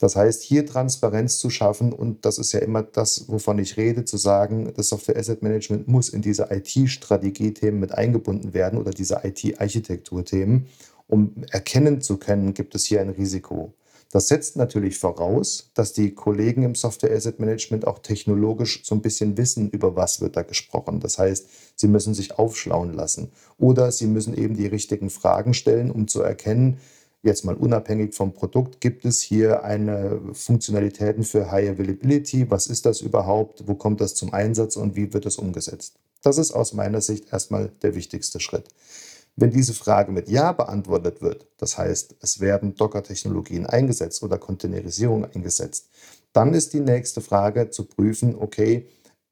Das 0.00 0.14
heißt, 0.14 0.42
hier 0.42 0.64
Transparenz 0.64 1.38
zu 1.38 1.50
schaffen 1.50 1.92
und 1.92 2.24
das 2.24 2.38
ist 2.38 2.52
ja 2.52 2.60
immer 2.60 2.84
das, 2.84 3.24
wovon 3.28 3.58
ich 3.58 3.76
rede, 3.76 4.04
zu 4.04 4.16
sagen, 4.16 4.72
das 4.76 4.88
Software 4.88 5.16
Asset 5.16 5.42
Management 5.42 5.88
muss 5.88 6.08
in 6.08 6.22
diese 6.22 6.48
IT-Strategie-Themen 6.50 7.80
mit 7.80 7.92
eingebunden 7.92 8.54
werden 8.54 8.78
oder 8.78 8.92
diese 8.92 9.20
IT-Architektur-Themen, 9.24 10.68
um 11.08 11.44
erkennen 11.50 12.00
zu 12.00 12.16
können, 12.18 12.54
gibt 12.54 12.76
es 12.76 12.84
hier 12.84 13.00
ein 13.00 13.10
Risiko. 13.10 13.74
Das 14.10 14.28
setzt 14.28 14.56
natürlich 14.56 14.98
voraus, 14.98 15.70
dass 15.74 15.92
die 15.92 16.14
Kollegen 16.14 16.62
im 16.62 16.74
Software 16.74 17.14
Asset 17.14 17.40
Management 17.40 17.86
auch 17.86 17.98
technologisch 17.98 18.82
so 18.84 18.94
ein 18.94 19.02
bisschen 19.02 19.36
wissen, 19.36 19.68
über 19.68 19.96
was 19.96 20.22
wird 20.22 20.36
da 20.36 20.42
gesprochen. 20.42 21.00
Das 21.00 21.18
heißt, 21.18 21.46
sie 21.76 21.88
müssen 21.88 22.14
sich 22.14 22.38
aufschlauen 22.38 22.94
lassen 22.94 23.32
oder 23.58 23.92
sie 23.92 24.06
müssen 24.06 24.34
eben 24.34 24.56
die 24.56 24.66
richtigen 24.66 25.10
Fragen 25.10 25.52
stellen, 25.52 25.90
um 25.90 26.08
zu 26.08 26.22
erkennen, 26.22 26.78
jetzt 27.22 27.44
mal 27.44 27.54
unabhängig 27.54 28.14
vom 28.14 28.32
Produkt, 28.32 28.80
gibt 28.80 29.04
es 29.04 29.20
hier 29.20 29.64
eine 29.64 30.20
Funktionalitäten 30.32 31.24
für 31.24 31.50
High 31.50 31.70
Availability? 31.70 32.50
Was 32.50 32.66
ist 32.66 32.86
das 32.86 33.00
überhaupt? 33.00 33.66
Wo 33.66 33.74
kommt 33.74 34.00
das 34.00 34.14
zum 34.14 34.32
Einsatz 34.32 34.76
und 34.76 34.96
wie 34.96 35.12
wird 35.12 35.26
es 35.26 35.36
umgesetzt? 35.36 35.96
Das 36.22 36.38
ist 36.38 36.52
aus 36.52 36.72
meiner 36.72 37.00
Sicht 37.00 37.32
erstmal 37.32 37.70
der 37.82 37.94
wichtigste 37.94 38.40
Schritt. 38.40 38.68
Wenn 39.36 39.50
diese 39.50 39.72
Frage 39.72 40.10
mit 40.10 40.28
Ja 40.28 40.50
beantwortet 40.52 41.22
wird, 41.22 41.46
das 41.58 41.78
heißt, 41.78 42.16
es 42.20 42.40
werden 42.40 42.74
Docker-Technologien 42.74 43.66
eingesetzt 43.66 44.24
oder 44.24 44.36
Containerisierung 44.36 45.24
eingesetzt, 45.26 45.90
dann 46.32 46.54
ist 46.54 46.72
die 46.72 46.80
nächste 46.80 47.20
Frage 47.20 47.70
zu 47.70 47.84
prüfen, 47.84 48.34
okay, 48.36 48.88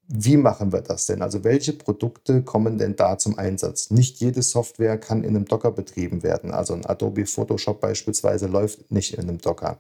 wie 0.08 0.36
machen 0.36 0.72
wir 0.72 0.82
das 0.82 1.06
denn? 1.06 1.20
Also 1.20 1.42
welche 1.42 1.72
Produkte 1.72 2.42
kommen 2.42 2.78
denn 2.78 2.94
da 2.94 3.18
zum 3.18 3.38
Einsatz? 3.38 3.90
Nicht 3.90 4.18
jede 4.18 4.42
Software 4.42 4.98
kann 4.98 5.24
in 5.24 5.30
einem 5.30 5.46
Docker 5.46 5.72
betrieben 5.72 6.22
werden. 6.22 6.52
Also 6.52 6.74
ein 6.74 6.86
Adobe 6.86 7.26
Photoshop 7.26 7.80
beispielsweise 7.80 8.46
läuft 8.46 8.90
nicht 8.92 9.14
in 9.14 9.28
einem 9.28 9.38
Docker. 9.38 9.78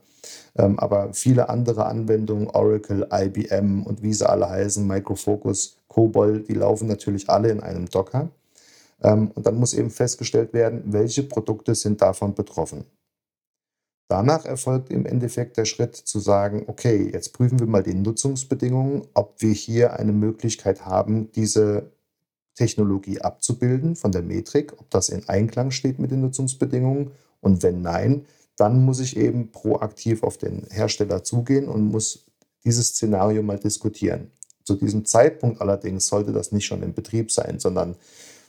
Ähm, 0.56 0.78
aber 0.80 1.12
viele 1.14 1.48
andere 1.48 1.86
Anwendungen, 1.86 2.48
Oracle, 2.48 3.06
IBM 3.12 3.84
und 3.84 4.02
wie 4.02 4.12
sie 4.12 4.28
alle 4.28 4.48
heißen, 4.48 4.84
Micro 4.84 5.14
Focus, 5.14 5.76
COBOL, 5.88 6.40
die 6.40 6.54
laufen 6.54 6.88
natürlich 6.88 7.30
alle 7.30 7.50
in 7.50 7.60
einem 7.60 7.88
Docker. 7.88 8.28
Ähm, 9.02 9.30
und 9.34 9.46
dann 9.46 9.56
muss 9.56 9.74
eben 9.74 9.90
festgestellt 9.90 10.52
werden, 10.52 10.82
welche 10.86 11.22
Produkte 11.22 11.74
sind 11.76 12.02
davon 12.02 12.34
betroffen. 12.34 12.84
Danach 14.08 14.44
erfolgt 14.44 14.90
im 14.90 15.04
Endeffekt 15.04 15.56
der 15.56 15.64
Schritt 15.64 15.96
zu 15.96 16.20
sagen, 16.20 16.64
okay, 16.68 17.10
jetzt 17.12 17.32
prüfen 17.32 17.58
wir 17.58 17.66
mal 17.66 17.82
die 17.82 17.94
Nutzungsbedingungen, 17.94 19.08
ob 19.14 19.42
wir 19.42 19.52
hier 19.52 19.94
eine 19.94 20.12
Möglichkeit 20.12 20.86
haben, 20.86 21.32
diese 21.32 21.90
Technologie 22.54 23.20
abzubilden 23.20 23.96
von 23.96 24.12
der 24.12 24.22
Metrik, 24.22 24.72
ob 24.78 24.88
das 24.90 25.08
in 25.08 25.28
Einklang 25.28 25.72
steht 25.72 25.98
mit 25.98 26.10
den 26.10 26.20
Nutzungsbedingungen. 26.20 27.10
Und 27.40 27.62
wenn 27.62 27.82
nein, 27.82 28.26
dann 28.56 28.84
muss 28.84 29.00
ich 29.00 29.16
eben 29.16 29.50
proaktiv 29.50 30.22
auf 30.22 30.38
den 30.38 30.66
Hersteller 30.70 31.24
zugehen 31.24 31.68
und 31.68 31.88
muss 31.88 32.26
dieses 32.64 32.88
Szenario 32.88 33.42
mal 33.42 33.58
diskutieren. 33.58 34.30
Zu 34.64 34.74
diesem 34.74 35.04
Zeitpunkt 35.04 35.60
allerdings 35.60 36.06
sollte 36.06 36.32
das 36.32 36.52
nicht 36.52 36.66
schon 36.66 36.82
im 36.82 36.94
Betrieb 36.94 37.30
sein, 37.30 37.60
sondern 37.60 37.96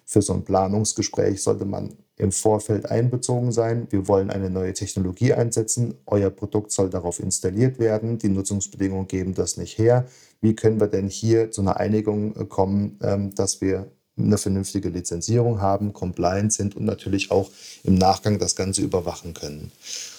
für 0.08 0.22
so 0.22 0.34
ein 0.34 0.46
Planungsgespräch 0.46 1.43
sollte 1.43 1.65
man 1.65 1.93
im 2.15 2.32
Vorfeld 2.32 2.89
einbezogen 2.89 3.52
sein. 3.52 3.88
Wir 3.89 4.08
wollen 4.08 4.32
eine 4.32 4.50
neue 4.50 4.74
Technologie 4.74 5.34
einsetzen. 5.34 5.96
Euer 6.06 6.30
Produkt 6.30 6.72
soll 6.72 6.89
darauf 6.89 7.20
installiert 7.20 7.78
werden. 7.78 8.17
Die 8.17 8.30
Nutzungsbedingungen 8.30 9.10
geben 9.10 9.36
das 9.36 9.58
nicht 9.58 9.78
her. 9.78 10.08
Wie 10.39 10.56
können 10.56 10.80
wir 10.80 10.88
denn 10.88 11.10
hier 11.10 11.52
zu 11.52 11.62
einer 11.62 11.78
Einigung 11.78 12.36
äh, 12.38 12.46
kommen, 12.46 12.98
ähm, 13.04 13.36
dass 13.36 13.60
wir 13.60 13.91
eine 14.17 14.38
vernünftige 14.38 14.89
Lizenzierung 14.89 15.62
haben, 15.62 15.93
compliant 15.93 16.54
sind 16.54 16.76
und 16.76 16.86
natürlich 16.86 17.30
auch 17.30 17.52
im 17.84 17.96
Nachgang 17.96 18.39
das 18.39 18.56
Ganze 18.56 18.82
überwachen 18.82 19.34
können. 19.34 19.72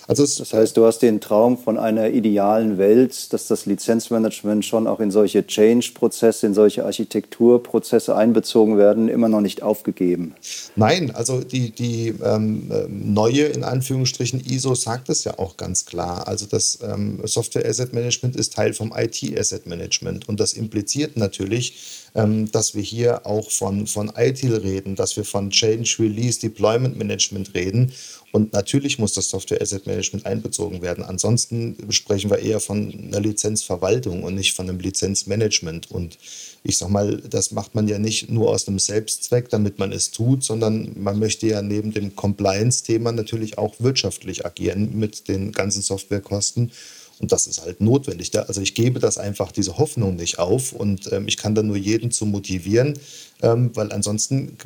Also 0.09 0.23
das 0.23 0.55
heißt, 0.55 0.75
du 0.79 0.87
hast 0.87 1.01
den 1.01 1.21
Traum 1.21 1.59
von 1.59 1.77
einer 1.77 2.09
idealen 2.09 2.79
Welt, 2.79 3.31
dass 3.35 3.47
das 3.47 3.67
Lizenzmanagement 3.67 4.65
schon 4.65 4.87
auch 4.87 5.01
in 5.01 5.11
solche 5.11 5.47
Change-Prozesse, 5.47 6.47
in 6.47 6.55
solche 6.55 6.87
Architekturprozesse 6.87 8.17
einbezogen 8.17 8.79
werden, 8.79 9.09
immer 9.09 9.29
noch 9.29 9.43
nicht 9.43 9.63
aufgegeben. 9.63 10.35
Nein, 10.77 11.11
also 11.15 11.41
die, 11.41 11.73
die 11.73 12.15
ähm, 12.25 12.71
neue, 12.89 13.45
in 13.45 13.65
Anführungsstrichen, 13.65 14.41
ISO 14.41 14.75
sagt 14.75 15.11
es 15.11 15.25
ja 15.25 15.39
auch 15.39 15.59
ganz 15.59 15.85
klar. 15.85 16.27
Also 16.27 16.47
das 16.47 16.79
ähm, 16.83 17.21
Software 17.25 17.69
Asset 17.69 17.93
Management 17.93 18.35
ist 18.35 18.55
Teil 18.55 18.73
vom 18.73 18.95
IT 18.97 19.39
Asset 19.39 19.67
Management 19.67 20.27
und 20.27 20.41
das 20.41 20.55
impliziert 20.55 21.19
natürlich, 21.19 21.75
ähm, 22.08 22.08
dass 22.15 22.75
wir 22.75 22.83
hier 22.83 23.27
auch 23.27 23.51
von, 23.51 23.87
von 23.87 24.13
ITIL 24.17 24.57
reden, 24.57 24.97
dass 24.97 25.17
wir 25.17 25.25
von 25.25 25.51
Change 25.51 25.97
Release 25.99 26.41
Deployment 26.41 26.97
Management 26.97 27.55
reden 27.55 27.93
und 28.31 28.53
natürlich 28.53 28.99
muss 28.99 29.15
das 29.15 29.31
Software 29.31 29.63
Asset 29.63 29.87
Management 29.87 30.27
einbezogen 30.27 30.83
werden. 30.83 31.03
Ansonsten 31.03 31.77
sprechen 31.91 32.31
wir 32.31 32.39
eher 32.39 32.61
von 32.61 32.93
einer 32.93 33.21
Lizenzverwaltung 33.21 34.23
und 34.23 34.35
nicht 34.35 34.53
von 34.53 34.69
einem 34.69 34.79
Lizenzmanagement. 34.79 35.91
Und 35.91 36.19
ich 36.63 36.77
sage 36.77 36.93
mal, 36.93 37.17
das 37.29 37.53
macht 37.53 37.75
man 37.75 37.89
ja 37.89 37.99
nicht 37.99 38.31
nur 38.31 38.51
aus 38.51 38.69
einem 38.69 38.79
Selbstzweck, 38.79 39.49
damit 39.49 39.79
man 39.79 39.93
es 39.93 40.11
tut, 40.11 40.45
sondern 40.45 40.93
man 40.97 41.19
möchte 41.19 41.47
ja 41.47 41.63
neben 41.63 41.95
dem 41.95 42.15
Compliance-Thema 42.17 43.13
natürlich 43.13 43.57
auch 43.57 43.75
wirtschaftlich 43.79 44.45
agieren 44.45 44.99
mit 44.99 45.29
den 45.29 45.53
ganzen 45.53 45.81
Softwarekosten. 45.81 46.71
Und 47.21 47.33
das 47.33 47.47
ist 47.47 47.65
halt 47.65 47.81
notwendig. 47.81 48.31
Also 48.39 48.61
ich 48.61 48.75
gebe 48.75 49.01
das 49.01 49.19
einfach, 49.19 49.53
diese 49.53 49.79
Hoffnung 49.79 50.17
nicht 50.17 50.39
auf 50.39 50.73
und 50.73 51.13
ähm, 51.13 51.27
ich 51.27 51.37
kann 51.37 51.55
da 51.55 51.63
nur 51.63 51.77
jeden 51.77 52.11
zu 52.11 52.27
motivieren, 52.27 52.95
ähm, 53.43 53.71
weil 53.75 53.93
ansonsten, 53.93 54.57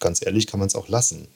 ganz 0.00 0.24
ehrlich, 0.24 0.46
kann 0.46 0.60
man 0.60 0.68
es 0.68 0.74
auch 0.74 0.88
lassen. 0.88 1.28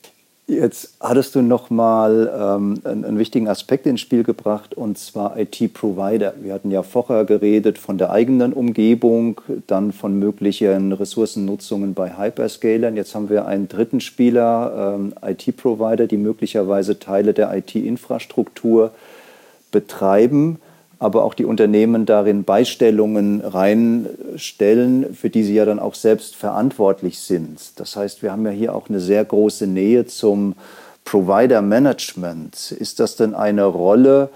Jetzt 0.48 0.94
hattest 0.98 1.36
du 1.36 1.40
noch 1.40 1.70
mal 1.70 2.30
ähm, 2.34 2.80
einen, 2.82 3.04
einen, 3.04 3.18
wichtigen 3.18 3.46
Aspekt 3.48 3.86
ins 3.86 4.00
Spiel 4.00 4.24
gebracht, 4.24 4.74
und 4.74 4.98
zwar 4.98 5.38
IT-Provider. 5.38 6.34
Wir 6.42 6.52
hatten 6.52 6.72
ja 6.72 6.82
vorher 6.82 7.24
geredet 7.24 7.78
von 7.78 7.96
der 7.96 8.10
eigenen 8.10 8.52
Umgebung, 8.52 9.40
dann 9.68 9.92
von 9.92 10.18
möglichen 10.18 10.92
Ressourcennutzungen 10.92 11.94
bei 11.94 12.18
Hyperscalern. 12.18 12.96
Jetzt 12.96 13.14
haben 13.14 13.30
wir 13.30 13.46
einen 13.46 13.68
dritten 13.68 14.00
Spieler, 14.00 14.96
ähm, 14.96 15.14
IT-Provider, 15.24 16.08
die 16.08 16.16
möglicherweise 16.16 16.98
Teile 16.98 17.34
der 17.34 17.56
IT-Infrastruktur 17.56 18.90
betreiben 19.72 20.58
aber 21.02 21.24
auch 21.24 21.34
die 21.34 21.44
Unternehmen 21.44 22.06
darin 22.06 22.44
Beistellungen 22.44 23.40
reinstellen, 23.40 25.12
für 25.12 25.30
die 25.30 25.42
sie 25.42 25.54
ja 25.54 25.64
dann 25.64 25.80
auch 25.80 25.96
selbst 25.96 26.36
verantwortlich 26.36 27.18
sind. 27.18 27.58
Das 27.74 27.96
heißt, 27.96 28.22
wir 28.22 28.30
haben 28.30 28.46
ja 28.46 28.52
hier 28.52 28.72
auch 28.72 28.88
eine 28.88 29.00
sehr 29.00 29.24
große 29.24 29.66
Nähe 29.66 30.06
zum 30.06 30.54
Provider 31.04 31.60
Management. 31.60 32.70
Ist 32.70 33.00
das 33.00 33.16
denn 33.16 33.34
eine 33.34 33.64
Rolle, 33.64 34.28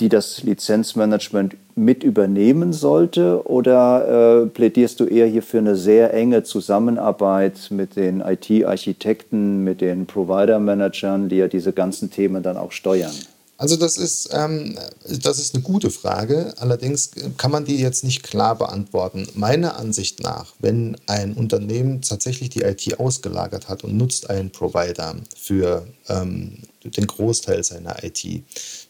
die 0.00 0.08
das 0.08 0.42
Lizenzmanagement 0.42 1.56
mit 1.74 2.02
übernehmen 2.02 2.72
sollte? 2.72 3.46
Oder 3.46 4.44
äh, 4.44 4.46
plädierst 4.46 5.00
du 5.00 5.04
eher 5.04 5.26
hier 5.26 5.42
für 5.42 5.58
eine 5.58 5.76
sehr 5.76 6.14
enge 6.14 6.42
Zusammenarbeit 6.42 7.68
mit 7.68 7.96
den 7.96 8.22
IT-Architekten, 8.22 9.62
mit 9.62 9.82
den 9.82 10.06
Provider-Managern, 10.06 11.28
die 11.28 11.36
ja 11.36 11.48
diese 11.48 11.74
ganzen 11.74 12.10
Themen 12.10 12.42
dann 12.42 12.56
auch 12.56 12.72
steuern? 12.72 13.12
Also 13.58 13.74
das 13.74 13.98
ist, 13.98 14.30
ähm, 14.32 14.78
das 15.08 15.40
ist 15.40 15.54
eine 15.54 15.64
gute 15.64 15.90
Frage. 15.90 16.54
Allerdings 16.58 17.10
kann 17.36 17.50
man 17.50 17.64
die 17.64 17.76
jetzt 17.76 18.04
nicht 18.04 18.22
klar 18.22 18.56
beantworten. 18.56 19.26
Meiner 19.34 19.76
Ansicht 19.76 20.22
nach, 20.22 20.54
wenn 20.60 20.96
ein 21.08 21.34
Unternehmen 21.34 22.00
tatsächlich 22.00 22.50
die 22.50 22.62
IT 22.62 23.00
ausgelagert 23.00 23.68
hat 23.68 23.82
und 23.82 23.96
nutzt 23.96 24.30
einen 24.30 24.50
Provider 24.50 25.16
für 25.36 25.88
ähm, 26.08 26.58
den 26.84 27.08
Großteil 27.08 27.64
seiner 27.64 28.04
IT, 28.04 28.24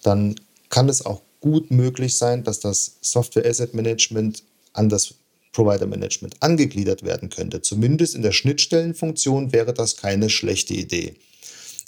dann 0.03 0.35
kann 0.69 0.91
es 0.91 1.05
auch 1.05 1.23
gut 1.41 1.71
möglich 1.71 2.19
sein, 2.19 2.45
dass 2.45 2.61
das 2.61 2.97
Software 3.01 3.47
Asset 3.47 3.73
Management 3.73 4.43
an 4.75 4.91
das 4.91 5.15
Provider 5.53 5.87
Management 5.87 6.37
angegliedert 6.41 7.05
werden 7.05 7.31
könnte. 7.31 7.63
Zumindest 7.63 8.15
in 8.15 8.21
der 8.21 8.33
Schnittstellenfunktion 8.33 9.51
wäre 9.55 9.73
das 9.73 9.97
keine 9.97 10.29
schlechte 10.29 10.75
Idee. 10.75 11.15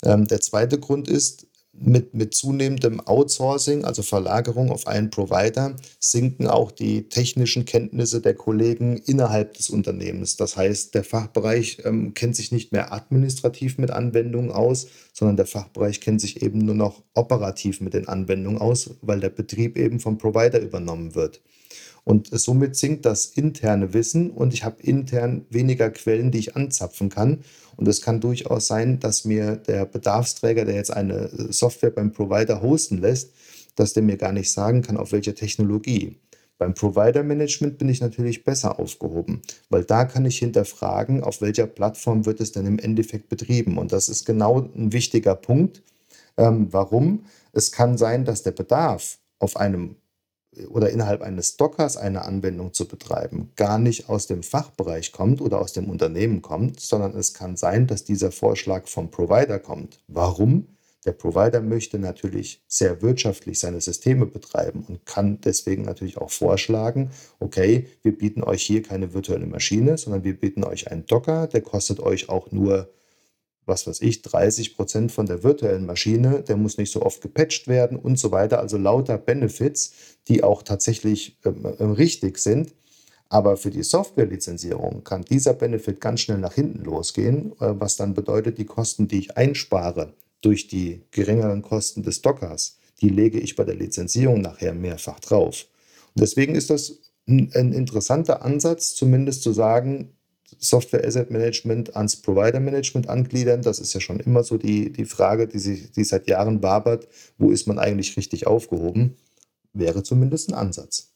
Ähm, 0.01 0.27
der 0.27 0.41
zweite 0.41 0.79
Grund 0.79 1.07
ist, 1.07 1.45
mit, 1.73 2.13
mit 2.13 2.33
zunehmendem 2.33 2.99
Outsourcing, 2.99 3.85
also 3.85 4.03
Verlagerung 4.03 4.71
auf 4.71 4.87
einen 4.87 5.09
Provider, 5.09 5.75
sinken 5.99 6.47
auch 6.47 6.71
die 6.71 7.07
technischen 7.09 7.65
Kenntnisse 7.65 8.21
der 8.21 8.35
Kollegen 8.35 8.97
innerhalb 8.97 9.53
des 9.53 9.69
Unternehmens. 9.69 10.35
Das 10.35 10.57
heißt, 10.57 10.93
der 10.93 11.03
Fachbereich 11.03 11.79
ähm, 11.85 12.13
kennt 12.13 12.35
sich 12.35 12.51
nicht 12.51 12.71
mehr 12.71 12.93
administrativ 12.93 13.77
mit 13.77 13.91
Anwendungen 13.91 14.51
aus, 14.51 14.87
sondern 15.13 15.37
der 15.37 15.45
Fachbereich 15.45 16.01
kennt 16.01 16.21
sich 16.21 16.41
eben 16.41 16.59
nur 16.59 16.75
noch 16.75 17.03
operativ 17.13 17.81
mit 17.81 17.93
den 17.93 18.07
Anwendungen 18.07 18.59
aus, 18.59 18.91
weil 19.01 19.19
der 19.19 19.29
Betrieb 19.29 19.77
eben 19.77 19.99
vom 19.99 20.17
Provider 20.17 20.59
übernommen 20.59 21.15
wird. 21.15 21.41
Und 22.03 22.29
somit 22.31 22.75
sinkt 22.75 23.05
das 23.05 23.25
interne 23.25 23.93
Wissen 23.93 24.31
und 24.31 24.53
ich 24.53 24.63
habe 24.63 24.81
intern 24.81 25.45
weniger 25.49 25.89
Quellen, 25.91 26.31
die 26.31 26.39
ich 26.39 26.55
anzapfen 26.55 27.09
kann. 27.09 27.43
Und 27.77 27.87
es 27.87 28.01
kann 28.01 28.19
durchaus 28.19 28.67
sein, 28.67 28.99
dass 28.99 29.23
mir 29.25 29.55
der 29.55 29.85
Bedarfsträger, 29.85 30.65
der 30.65 30.75
jetzt 30.75 30.91
eine 30.91 31.29
Software 31.51 31.91
beim 31.91 32.11
Provider 32.11 32.61
hosten 32.61 32.97
lässt, 32.97 33.31
dass 33.75 33.93
der 33.93 34.03
mir 34.03 34.17
gar 34.17 34.31
nicht 34.31 34.51
sagen 34.51 34.81
kann, 34.81 34.97
auf 34.97 35.11
welche 35.11 35.35
Technologie. 35.35 36.17
Beim 36.57 36.75
Provider-Management 36.75 37.79
bin 37.79 37.89
ich 37.89 38.01
natürlich 38.01 38.43
besser 38.43 38.77
aufgehoben, 38.77 39.41
weil 39.69 39.83
da 39.83 40.05
kann 40.05 40.25
ich 40.25 40.37
hinterfragen, 40.37 41.23
auf 41.23 41.41
welcher 41.41 41.65
Plattform 41.65 42.27
wird 42.27 42.39
es 42.39 42.51
denn 42.51 42.67
im 42.67 42.77
Endeffekt 42.77 43.29
betrieben. 43.29 43.79
Und 43.79 43.91
das 43.91 44.09
ist 44.09 44.25
genau 44.25 44.59
ein 44.59 44.93
wichtiger 44.93 45.33
Punkt. 45.33 45.81
Ähm, 46.37 46.67
warum? 46.69 47.25
Es 47.51 47.71
kann 47.71 47.97
sein, 47.97 48.25
dass 48.25 48.43
der 48.43 48.51
Bedarf 48.51 49.17
auf 49.39 49.57
einem 49.57 49.95
oder 50.69 50.89
innerhalb 50.89 51.21
eines 51.21 51.55
Dockers 51.57 51.97
eine 51.97 52.23
Anwendung 52.23 52.73
zu 52.73 52.87
betreiben, 52.87 53.51
gar 53.55 53.79
nicht 53.79 54.09
aus 54.09 54.27
dem 54.27 54.43
Fachbereich 54.43 55.11
kommt 55.11 55.41
oder 55.41 55.59
aus 55.59 55.73
dem 55.73 55.89
Unternehmen 55.89 56.41
kommt, 56.41 56.79
sondern 56.79 57.15
es 57.15 57.33
kann 57.33 57.55
sein, 57.55 57.87
dass 57.87 58.03
dieser 58.03 58.31
Vorschlag 58.31 58.87
vom 58.87 59.11
Provider 59.11 59.59
kommt. 59.59 59.99
Warum? 60.07 60.67
Der 61.05 61.13
Provider 61.13 61.61
möchte 61.61 61.97
natürlich 61.97 62.61
sehr 62.67 63.01
wirtschaftlich 63.01 63.59
seine 63.59 63.81
Systeme 63.81 64.27
betreiben 64.27 64.85
und 64.87 65.05
kann 65.05 65.41
deswegen 65.41 65.81
natürlich 65.83 66.17
auch 66.17 66.29
vorschlagen, 66.29 67.09
okay, 67.39 67.87
wir 68.03 68.15
bieten 68.15 68.43
euch 68.43 68.61
hier 68.61 68.83
keine 68.83 69.13
virtuelle 69.13 69.47
Maschine, 69.47 69.97
sondern 69.97 70.23
wir 70.23 70.39
bieten 70.39 70.63
euch 70.63 70.91
einen 70.91 71.07
Docker, 71.07 71.47
der 71.47 71.61
kostet 71.61 71.99
euch 72.01 72.29
auch 72.29 72.51
nur 72.51 72.89
was 73.65 73.87
weiß 73.87 74.01
ich, 74.01 74.21
30 74.21 74.75
Prozent 74.75 75.11
von 75.11 75.25
der 75.25 75.43
virtuellen 75.43 75.85
Maschine, 75.85 76.41
der 76.41 76.57
muss 76.57 76.77
nicht 76.77 76.91
so 76.91 77.01
oft 77.01 77.21
gepatcht 77.21 77.67
werden 77.67 77.97
und 77.97 78.17
so 78.17 78.31
weiter. 78.31 78.59
Also 78.59 78.77
lauter 78.77 79.17
Benefits, 79.17 79.93
die 80.27 80.43
auch 80.43 80.63
tatsächlich 80.63 81.37
ähm, 81.45 81.75
ähm, 81.79 81.91
richtig 81.91 82.37
sind. 82.37 82.73
Aber 83.29 83.55
für 83.55 83.69
die 83.69 83.83
Software-Lizenzierung 83.83 85.03
kann 85.05 85.23
dieser 85.23 85.53
Benefit 85.53 86.01
ganz 86.01 86.19
schnell 86.19 86.39
nach 86.39 86.53
hinten 86.53 86.83
losgehen, 86.83 87.53
äh, 87.61 87.73
was 87.79 87.95
dann 87.95 88.13
bedeutet, 88.13 88.57
die 88.57 88.65
Kosten, 88.65 89.07
die 89.07 89.19
ich 89.19 89.37
einspare 89.37 90.13
durch 90.41 90.67
die 90.67 91.03
geringeren 91.11 91.61
Kosten 91.61 92.03
des 92.03 92.21
Dockers, 92.21 92.79
die 92.99 93.09
lege 93.09 93.39
ich 93.39 93.55
bei 93.55 93.63
der 93.63 93.75
Lizenzierung 93.75 94.41
nachher 94.41 94.73
mehrfach 94.73 95.19
drauf. 95.19 95.65
Und 96.15 96.21
deswegen 96.21 96.55
ist 96.55 96.69
das 96.69 96.99
ein, 97.27 97.51
ein 97.53 97.73
interessanter 97.73 98.43
Ansatz, 98.43 98.95
zumindest 98.95 99.43
zu 99.43 99.53
sagen, 99.53 100.13
Software 100.61 101.05
Asset 101.05 101.31
Management 101.31 101.95
ans 101.95 102.15
Provider 102.15 102.59
Management 102.59 103.09
angliedern. 103.09 103.63
Das 103.63 103.79
ist 103.79 103.93
ja 103.93 103.99
schon 103.99 104.19
immer 104.19 104.43
so 104.43 104.57
die, 104.57 104.91
die 104.91 105.05
Frage, 105.05 105.47
die, 105.47 105.59
sich, 105.59 105.91
die 105.91 106.03
seit 106.03 106.27
Jahren 106.29 106.61
wabert. 106.61 107.07
Wo 107.37 107.49
ist 107.49 107.67
man 107.67 107.79
eigentlich 107.79 108.15
richtig 108.15 108.45
aufgehoben? 108.45 109.17
Wäre 109.73 110.03
zumindest 110.03 110.49
ein 110.49 110.55
Ansatz. 110.55 111.09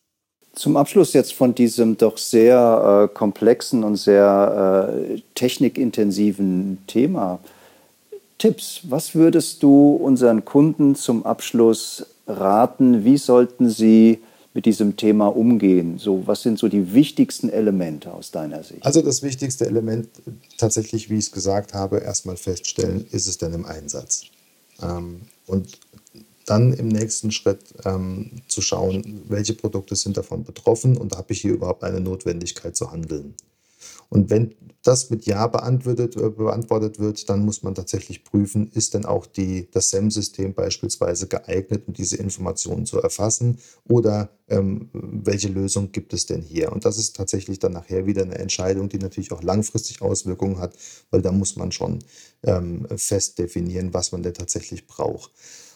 Zum 0.54 0.78
Abschluss 0.78 1.14
jetzt 1.14 1.34
von 1.34 1.54
diesem 1.54 1.98
doch 1.98 2.18
sehr 2.18 3.10
äh, 3.12 3.14
komplexen 3.14 3.84
und 3.84 3.98
sehr 3.98 4.90
äh, 4.90 5.22
technikintensiven 5.36 6.80
Thema. 6.88 7.40
Tipps, 8.38 8.82
was 8.84 9.14
würdest 9.14 9.62
du 9.64 9.92
unseren 9.92 10.44
Kunden 10.44 10.96
zum 10.96 11.26
Abschluss 11.26 12.06
raten? 12.28 13.06
Wie 13.06 13.18
sollten 13.18 13.70
sie 13.70 14.22
mit 14.56 14.66
diesem 14.66 14.96
Thema 14.96 15.28
umgehen? 15.28 16.00
So, 16.00 16.26
was 16.26 16.42
sind 16.42 16.58
so 16.58 16.70
die 16.70 16.94
wichtigsten 16.94 17.50
Elemente 17.50 18.12
aus 18.12 18.32
deiner 18.32 18.64
Sicht? 18.64 18.84
Also 18.84 19.02
das 19.02 19.22
wichtigste 19.22 19.68
Element 19.68 20.08
tatsächlich, 20.58 21.10
wie 21.10 21.16
ich 21.16 21.26
es 21.26 21.32
gesagt 21.32 21.74
habe, 21.74 22.00
erstmal 22.00 22.38
feststellen, 22.38 23.06
ist 23.12 23.28
es 23.28 23.38
denn 23.38 23.54
im 23.54 23.66
Einsatz? 23.66 24.24
Ähm, 24.82 25.22
und 25.46 25.78
dann 26.46 26.74
im 26.74 26.88
nächsten 26.88 27.32
Schritt 27.32 27.60
ähm, 27.84 28.32
zu 28.48 28.62
schauen, 28.62 29.24
welche 29.28 29.54
Produkte 29.54 29.96
sind 29.96 30.16
davon 30.16 30.46
betroffen 30.46 30.96
und 30.96 31.18
habe 31.18 31.34
ich 31.34 31.42
hier 31.42 31.54
überhaupt 31.54 31.84
eine 31.84 32.00
Notwendigkeit 32.00 32.78
zu 32.78 32.92
handeln. 32.92 33.34
Und 34.10 34.30
wenn 34.30 34.56
das 34.86 35.10
mit 35.10 35.26
Ja 35.26 35.48
beantwortet, 35.48 36.16
äh, 36.16 36.30
beantwortet 36.30 37.00
wird, 37.00 37.30
dann 37.30 37.44
muss 37.44 37.64
man 37.64 37.76
tatsächlich 37.76 38.24
prüfen, 38.24 38.70
ist 38.74 38.94
denn 38.94 39.06
auch 39.06 39.26
die, 39.26 39.70
das 39.72 39.90
SEM-System 39.90 40.54
beispielsweise 40.54 41.28
geeignet, 41.28 41.84
um 41.88 41.94
diese 41.94 42.18
Informationen 42.18 42.86
zu 42.86 43.02
erfassen 43.02 43.60
oder 43.88 44.30
ähm, 44.48 44.90
welche 44.94 45.48
Lösung 45.48 45.92
gibt 45.92 46.14
es 46.14 46.28
denn 46.28 46.42
hier? 46.42 46.72
Und 46.72 46.86
das 46.86 46.98
ist 47.00 47.16
tatsächlich 47.16 47.60
dann 47.60 47.74
nachher 47.74 48.06
wieder 48.06 48.22
eine 48.24 48.38
Entscheidung, 48.38 48.90
die 48.90 49.00
natürlich 49.00 49.32
auch 49.32 49.42
langfristig 49.42 50.02
Auswirkungen 50.02 50.60
hat, 50.60 50.76
weil 51.10 51.22
da 51.22 51.32
muss 51.32 51.56
man 51.56 51.72
schon 51.72 52.00
ähm, 52.44 52.88
fest 52.96 53.40
definieren, 53.40 53.94
was 53.94 54.12
man 54.12 54.22
denn 54.22 54.34
tatsächlich 54.34 54.86
braucht. 54.86 55.32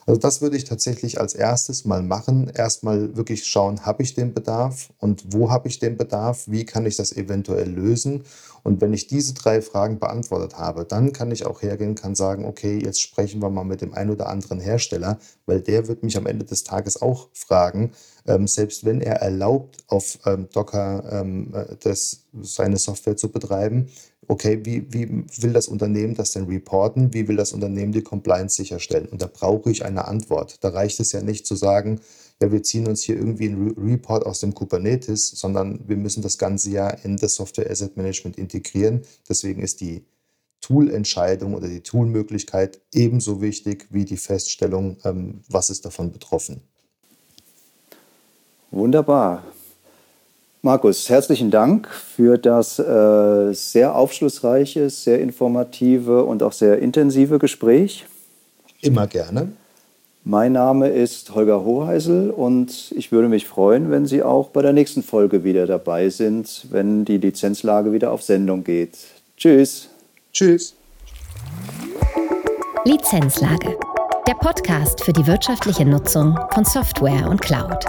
Also 0.10 0.20
das 0.20 0.42
würde 0.42 0.58
ich 0.58 0.64
tatsächlich 0.64 1.22
als 1.22 1.36
erstes 1.36 1.86
mal 1.86 2.02
machen. 2.02 2.50
Erstmal 2.52 3.16
wirklich 3.16 3.46
schauen, 3.46 3.86
habe 3.86 4.02
ich 4.02 4.16
den 4.16 4.34
Bedarf 4.34 4.90
und 4.98 5.24
wo 5.32 5.52
habe 5.52 5.68
ich 5.68 5.78
den 5.78 5.98
Bedarf? 5.98 6.46
Wie 6.48 6.66
kann 6.66 6.88
ich 6.88 6.96
das 6.96 7.16
eventuell 7.16 7.70
lösen? 7.70 8.24
Und 8.64 8.82
wenn 8.82 8.92
ich 8.92 9.06
diese 9.06 9.36
drei 9.36 9.62
Fragen 9.62 10.00
beantwortet 10.00 10.58
habe, 10.58 10.84
dann 10.84 11.14
kann 11.14 11.30
ich 11.30 11.46
auch 11.46 11.62
hergehen, 11.62 11.94
kann 11.94 12.16
sagen, 12.16 12.46
okay, 12.46 12.80
jetzt 12.84 13.02
sprechen 13.02 13.40
wir 13.40 13.52
mal 13.52 13.64
mit 13.64 13.82
dem 13.82 13.94
einen 13.94 14.10
oder 14.10 14.30
anderen 14.30 14.60
Hersteller, 14.60 15.20
weil 15.46 15.62
der 15.62 15.88
wird 15.88 16.02
mich 16.02 16.18
am 16.18 16.26
Ende 16.26 16.44
des 16.44 16.64
Tages 16.64 17.00
auch 17.00 17.30
fragen, 17.34 17.92
ähm, 18.26 18.48
selbst 18.48 18.86
wenn 18.86 19.02
er 19.02 19.18
erlaubt, 19.18 19.78
auf 19.86 20.18
ähm, 20.26 20.50
Docker 20.52 21.04
ähm, 21.22 21.54
äh, 21.54 21.76
das, 21.82 22.24
seine 22.42 22.78
Software 22.78 23.16
zu 23.16 23.32
betreiben, 23.32 23.90
okay, 24.30 24.60
wie, 24.64 24.86
wie 24.94 25.26
will 25.42 25.54
das 25.54 25.68
Unternehmen 25.68 26.14
das 26.14 26.32
denn 26.32 26.46
reporten? 26.46 27.14
Wie 27.14 27.28
will 27.28 27.36
das 27.36 27.52
Unternehmen 27.52 27.92
die 27.92 28.04
Compliance 28.04 28.56
sicherstellen? 28.56 29.08
Und 29.08 29.22
da 29.22 29.28
brauche 29.28 29.72
ich 29.72 29.84
eine 29.84 30.08
Antwort. 30.08 30.64
Da 30.64 30.70
reicht 30.70 31.00
es 31.00 31.12
ja 31.12 31.22
nicht 31.22 31.48
zu 31.48 31.56
sagen, 31.56 32.00
ja, 32.42 32.52
wir 32.52 32.64
ziehen 32.64 32.88
uns 32.88 33.02
hier 33.02 33.18
irgendwie 33.18 33.50
einen 33.50 33.72
Report 33.72 34.26
aus 34.26 34.40
dem 34.40 34.54
Kubernetes, 34.54 35.32
sondern 35.32 35.80
wir 35.88 35.98
müssen 35.98 36.22
das 36.22 36.38
Ganze 36.38 36.70
ja 36.70 36.90
in 36.90 37.18
das 37.18 37.36
Software 37.36 37.70
Asset 37.70 37.98
Management 37.98 38.38
integrieren. 38.38 39.02
Deswegen 39.28 39.62
ist 39.62 39.82
die 39.82 40.06
Tool-Entscheidung 40.62 41.56
oder 41.56 41.68
die 41.68 41.82
Tool-Möglichkeit 41.82 42.80
ebenso 42.94 43.42
wichtig 43.42 43.88
wie 43.90 44.06
die 44.06 44.18
Feststellung, 44.18 44.98
ähm, 45.06 45.42
was 45.50 45.72
ist 45.72 45.86
davon 45.86 46.12
betroffen. 46.12 46.62
Wunderbar. 48.70 49.44
Markus, 50.62 51.10
herzlichen 51.10 51.52
Dank 51.52 51.88
für 51.88 52.38
das 52.38 52.80
äh, 52.80 53.54
sehr 53.54 53.96
aufschlussreiche, 53.96 54.90
sehr 54.90 55.22
informative 55.22 56.26
und 56.26 56.44
auch 56.44 56.52
sehr 56.52 56.80
intensive 56.80 57.40
Gespräch. 57.40 58.06
Immer 58.82 59.08
gerne. 59.08 59.54
Mein 60.26 60.52
Name 60.52 60.90
ist 60.90 61.34
Holger 61.34 61.64
Hoheisel 61.64 62.30
und 62.30 62.94
ich 62.96 63.14
würde 63.14 63.30
mich 63.30 63.48
freuen, 63.48 63.90
wenn 63.90 64.06
Sie 64.06 64.22
auch 64.22 64.50
bei 64.50 64.62
der 64.62 64.74
nächsten 64.74 65.02
Folge 65.02 65.46
wieder 65.46 65.66
dabei 65.66 66.10
sind, 66.10 66.68
wenn 66.72 67.06
die 67.06 67.18
Lizenzlage 67.18 67.94
wieder 67.94 68.12
auf 68.12 68.22
Sendung 68.22 68.66
geht. 68.66 68.98
Tschüss. 69.38 69.88
Tschüss. 70.34 70.76
Lizenzlage. 72.84 73.78
Der 74.28 74.34
Podcast 74.34 75.06
für 75.06 75.14
die 75.14 75.26
wirtschaftliche 75.26 75.86
Nutzung 75.86 76.38
von 76.54 76.66
Software 76.66 77.30
und 77.30 77.42
Cloud. 77.42 77.86